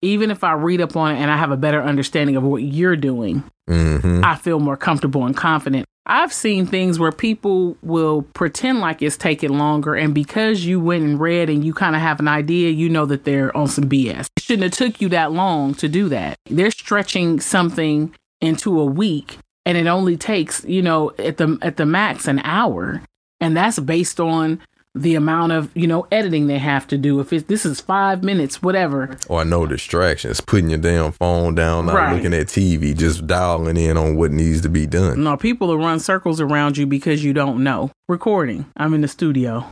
Even 0.00 0.30
if 0.30 0.42
I 0.42 0.54
read 0.54 0.80
up 0.80 0.96
on 0.96 1.14
it 1.14 1.18
and 1.20 1.30
I 1.30 1.36
have 1.36 1.52
a 1.52 1.56
better 1.56 1.80
understanding 1.82 2.34
of 2.36 2.42
what 2.42 2.62
you're 2.62 2.96
doing, 2.96 3.44
hmm 3.68 4.22
I 4.24 4.36
feel 4.36 4.58
more 4.58 4.76
comfortable 4.76 5.24
and 5.26 5.36
confident. 5.36 5.86
I've 6.04 6.32
seen 6.32 6.66
things 6.66 6.98
where 6.98 7.12
people 7.12 7.76
will 7.82 8.22
pretend 8.34 8.80
like 8.80 9.02
it's 9.02 9.16
taking 9.16 9.56
longer, 9.56 9.94
and 9.94 10.12
because 10.12 10.64
you 10.64 10.80
went 10.80 11.04
and 11.04 11.20
read 11.20 11.48
and 11.48 11.64
you 11.64 11.72
kind 11.72 11.94
of 11.94 12.02
have 12.02 12.18
an 12.18 12.26
idea, 12.26 12.70
you 12.70 12.88
know 12.88 13.06
that 13.06 13.24
they're 13.24 13.56
on 13.56 13.68
some 13.68 13.84
BS. 13.84 14.26
It 14.36 14.42
shouldn't 14.42 14.64
have 14.64 14.72
took 14.72 15.00
you 15.00 15.08
that 15.10 15.32
long 15.32 15.74
to 15.74 15.88
do 15.88 16.08
that. 16.08 16.38
They're 16.46 16.72
stretching 16.72 17.38
something 17.38 18.14
into 18.40 18.80
a 18.80 18.84
week, 18.84 19.38
and 19.64 19.78
it 19.78 19.86
only 19.86 20.16
takes 20.16 20.64
you 20.64 20.82
know 20.82 21.12
at 21.18 21.36
the 21.36 21.56
at 21.62 21.76
the 21.76 21.86
max 21.86 22.26
an 22.26 22.40
hour, 22.40 23.02
and 23.40 23.56
that's 23.56 23.78
based 23.78 24.18
on 24.18 24.60
the 24.94 25.14
amount 25.14 25.52
of 25.52 25.70
you 25.74 25.86
know 25.86 26.06
editing 26.12 26.46
they 26.46 26.58
have 26.58 26.86
to 26.88 26.98
do. 26.98 27.18
If 27.20 27.32
it's 27.32 27.46
this 27.46 27.64
is 27.64 27.80
five 27.80 28.22
minutes, 28.22 28.62
whatever, 28.62 29.16
Or 29.28 29.40
I 29.40 29.44
know 29.44 29.66
distractions, 29.66 30.40
putting 30.40 30.68
your 30.70 30.78
damn 30.80 31.12
phone 31.12 31.54
down, 31.54 31.86
not 31.86 31.94
Right. 31.94 32.14
looking 32.14 32.34
at 32.34 32.46
TV, 32.48 32.94
just 32.96 33.26
dialing 33.26 33.76
in 33.76 33.96
on 33.96 34.16
what 34.16 34.32
needs 34.32 34.60
to 34.62 34.68
be 34.68 34.86
done. 34.86 35.22
No, 35.24 35.36
people 35.36 35.68
will 35.68 35.78
run 35.78 35.98
circles 36.00 36.40
around 36.40 36.76
you 36.76 36.86
because 36.86 37.24
you 37.24 37.32
don't 37.32 37.62
know. 37.64 37.90
Recording. 38.08 38.66
I'm 38.76 38.92
in 38.94 39.00
the 39.00 39.08
studio. 39.08 39.64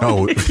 Oh, 0.00 0.28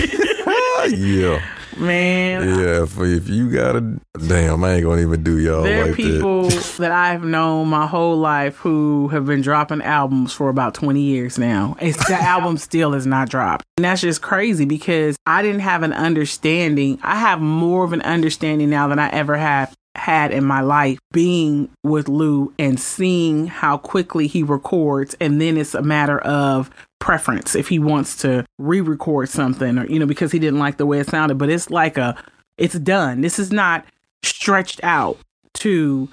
yeah, 0.89 1.41
Man, 1.77 2.47
yeah. 2.47 2.83
If, 2.83 2.99
if 2.99 3.29
you 3.29 3.51
got 3.51 3.75
a 3.75 3.81
damn, 4.27 4.63
I 4.63 4.73
ain't 4.73 4.83
gonna 4.83 5.01
even 5.01 5.23
do 5.23 5.39
y'all 5.39 5.63
there 5.63 5.89
are 5.89 5.93
people 5.93 6.49
that. 6.49 6.75
that 6.79 6.91
I've 6.91 7.23
known 7.23 7.69
my 7.69 7.87
whole 7.87 8.17
life 8.17 8.57
who 8.57 9.07
have 9.09 9.25
been 9.25 9.41
dropping 9.41 9.81
albums 9.81 10.33
for 10.33 10.49
about 10.49 10.73
20 10.73 11.01
years 11.01 11.37
now. 11.37 11.77
It's 11.79 12.05
the 12.07 12.15
album 12.21 12.57
still 12.57 12.93
is 12.93 13.05
not 13.05 13.29
dropped. 13.29 13.63
And 13.77 13.85
that's 13.85 14.01
just 14.01 14.21
crazy 14.21 14.65
because 14.65 15.15
I 15.25 15.41
didn't 15.41 15.61
have 15.61 15.83
an 15.83 15.93
understanding. 15.93 16.99
I 17.01 17.15
have 17.15 17.41
more 17.41 17.83
of 17.83 17.93
an 17.93 18.01
understanding 18.01 18.69
now 18.69 18.87
than 18.87 18.99
I 18.99 19.09
ever 19.09 19.37
have 19.37 19.73
had 19.95 20.31
in 20.31 20.43
my 20.45 20.61
life 20.61 20.99
being 21.11 21.69
with 21.83 22.07
Lou 22.07 22.53
and 22.57 22.79
seeing 22.79 23.47
how 23.47 23.77
quickly 23.77 24.27
he 24.27 24.41
records 24.41 25.15
and 25.19 25.41
then 25.41 25.57
it's 25.57 25.75
a 25.75 25.81
matter 25.81 26.19
of 26.19 26.69
preference 26.99 27.55
if 27.55 27.67
he 27.67 27.77
wants 27.77 28.15
to 28.15 28.45
re-record 28.57 29.27
something 29.27 29.77
or 29.77 29.85
you 29.87 29.99
know 29.99 30.05
because 30.05 30.31
he 30.31 30.39
didn't 30.39 30.59
like 30.59 30.77
the 30.77 30.85
way 30.85 30.99
it 30.99 31.09
sounded 31.09 31.37
but 31.37 31.49
it's 31.49 31.69
like 31.69 31.97
a 31.97 32.15
it's 32.57 32.77
done 32.79 33.21
this 33.21 33.37
is 33.37 33.51
not 33.51 33.85
stretched 34.23 34.79
out 34.83 35.17
to 35.53 36.07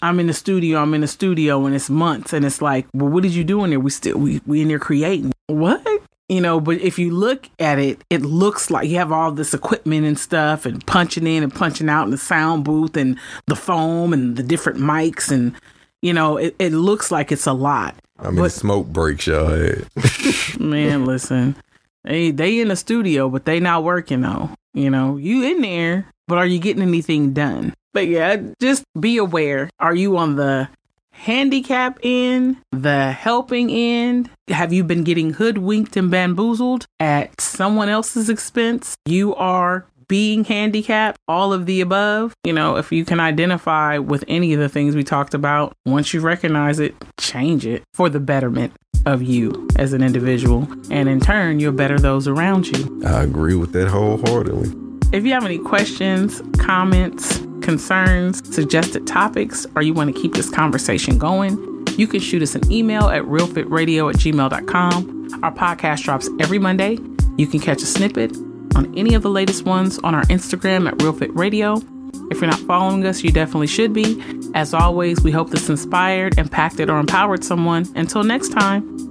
I'm 0.00 0.20
in 0.20 0.28
the 0.28 0.32
studio, 0.32 0.80
I'm 0.80 0.94
in 0.94 1.00
the 1.00 1.08
studio 1.08 1.66
and 1.66 1.74
it's 1.74 1.90
months 1.90 2.32
and 2.32 2.44
it's 2.44 2.62
like, 2.62 2.86
well, 2.94 3.10
what 3.10 3.22
did 3.22 3.34
you 3.34 3.44
do 3.44 3.64
in 3.64 3.70
there? 3.70 3.80
We 3.80 3.90
still 3.90 4.16
we 4.16 4.40
we 4.46 4.62
in 4.62 4.68
there 4.68 4.78
creating. 4.78 5.32
What? 5.48 5.84
You 6.28 6.42
know, 6.42 6.60
but 6.60 6.80
if 6.82 6.98
you 6.98 7.10
look 7.10 7.48
at 7.58 7.78
it, 7.78 8.02
it 8.10 8.20
looks 8.20 8.70
like 8.70 8.88
you 8.88 8.96
have 8.96 9.12
all 9.12 9.32
this 9.32 9.54
equipment 9.54 10.04
and 10.06 10.18
stuff 10.18 10.66
and 10.66 10.86
punching 10.86 11.26
in 11.26 11.42
and 11.42 11.54
punching 11.54 11.88
out 11.88 12.04
in 12.04 12.10
the 12.10 12.18
sound 12.18 12.64
booth 12.64 12.96
and 12.98 13.18
the 13.46 13.56
foam 13.56 14.12
and 14.12 14.36
the 14.36 14.42
different 14.42 14.78
mics 14.78 15.30
and 15.30 15.54
you 16.02 16.12
know, 16.12 16.36
it, 16.36 16.54
it 16.58 16.72
looks 16.72 17.10
like 17.10 17.32
it's 17.32 17.46
a 17.46 17.52
lot. 17.52 17.96
I 18.18 18.26
mean, 18.30 18.36
but- 18.36 18.52
smoke 18.52 18.86
breaks 18.88 19.26
your 19.26 19.48
head. 19.48 19.88
Man, 20.60 21.04
listen. 21.06 21.56
They 22.04 22.30
they 22.30 22.60
in 22.60 22.68
the 22.68 22.76
studio, 22.76 23.28
but 23.28 23.44
they 23.44 23.58
not 23.60 23.84
working 23.84 24.20
though. 24.20 24.50
You 24.74 24.90
know, 24.90 25.16
you 25.16 25.42
in 25.44 25.60
there, 25.62 26.06
but 26.28 26.38
are 26.38 26.46
you 26.46 26.58
getting 26.58 26.82
anything 26.82 27.32
done? 27.32 27.74
But 27.92 28.06
yeah, 28.06 28.36
just 28.60 28.84
be 28.98 29.16
aware. 29.16 29.70
Are 29.80 29.94
you 29.94 30.16
on 30.16 30.36
the 30.36 30.68
handicap 31.18 31.98
end, 32.02 32.56
the 32.72 33.12
helping 33.12 33.70
end? 33.70 34.30
Have 34.48 34.72
you 34.72 34.84
been 34.84 35.04
getting 35.04 35.34
hoodwinked 35.34 35.96
and 35.96 36.10
bamboozled 36.10 36.86
at 37.00 37.40
someone 37.40 37.88
else's 37.88 38.30
expense? 38.30 38.96
You 39.04 39.34
are 39.34 39.86
being 40.06 40.44
handicapped, 40.44 41.18
all 41.28 41.52
of 41.52 41.66
the 41.66 41.80
above. 41.80 42.34
You 42.44 42.54
know, 42.54 42.76
if 42.76 42.90
you 42.92 43.04
can 43.04 43.20
identify 43.20 43.98
with 43.98 44.24
any 44.26 44.54
of 44.54 44.60
the 44.60 44.68
things 44.68 44.96
we 44.96 45.04
talked 45.04 45.34
about, 45.34 45.74
once 45.84 46.14
you 46.14 46.20
recognize 46.20 46.80
it, 46.80 46.94
change 47.20 47.66
it 47.66 47.82
for 47.92 48.08
the 48.08 48.20
betterment 48.20 48.72
of 49.04 49.22
you 49.22 49.68
as 49.76 49.92
an 49.92 50.02
individual. 50.02 50.66
And 50.90 51.08
in 51.08 51.20
turn, 51.20 51.60
you'll 51.60 51.72
better 51.72 51.98
those 51.98 52.26
around 52.26 52.68
you. 52.68 53.02
I 53.04 53.22
agree 53.22 53.54
with 53.54 53.72
that 53.72 53.88
wholeheartedly. 53.88 54.87
If 55.12 55.24
you 55.24 55.32
have 55.32 55.44
any 55.44 55.58
questions, 55.58 56.42
comments, 56.58 57.38
concerns, 57.62 58.46
suggested 58.54 59.06
topics, 59.06 59.66
or 59.74 59.82
you 59.82 59.94
want 59.94 60.14
to 60.14 60.20
keep 60.20 60.34
this 60.34 60.50
conversation 60.50 61.18
going, 61.18 61.56
You 61.98 62.06
can 62.06 62.20
shoot 62.20 62.42
us 62.42 62.54
an 62.54 62.70
email 62.70 63.08
at 63.08 63.22
realfitradio 63.22 64.08
at 64.14 64.20
gmail.com. 64.20 65.40
Our 65.42 65.52
podcast 65.52 66.04
drops 66.04 66.28
every 66.38 66.60
Monday. 66.60 66.96
You 67.36 67.48
can 67.48 67.58
catch 67.58 67.82
a 67.82 67.86
snippet 67.86 68.36
on 68.76 68.96
any 68.96 69.14
of 69.14 69.22
the 69.22 69.30
latest 69.30 69.64
ones 69.64 69.98
on 70.04 70.14
our 70.14 70.22
Instagram 70.24 70.86
at 70.86 70.96
realfitradio. 70.98 71.82
If 72.30 72.40
you're 72.40 72.50
not 72.50 72.60
following 72.60 73.04
us, 73.04 73.24
you 73.24 73.32
definitely 73.32 73.66
should 73.66 73.92
be. 73.92 74.22
As 74.54 74.74
always, 74.74 75.22
we 75.22 75.32
hope 75.32 75.50
this 75.50 75.68
inspired, 75.68 76.38
impacted, 76.38 76.88
or 76.88 77.00
empowered 77.00 77.42
someone. 77.42 77.86
Until 77.96 78.22
next 78.22 78.50
time. 78.50 79.07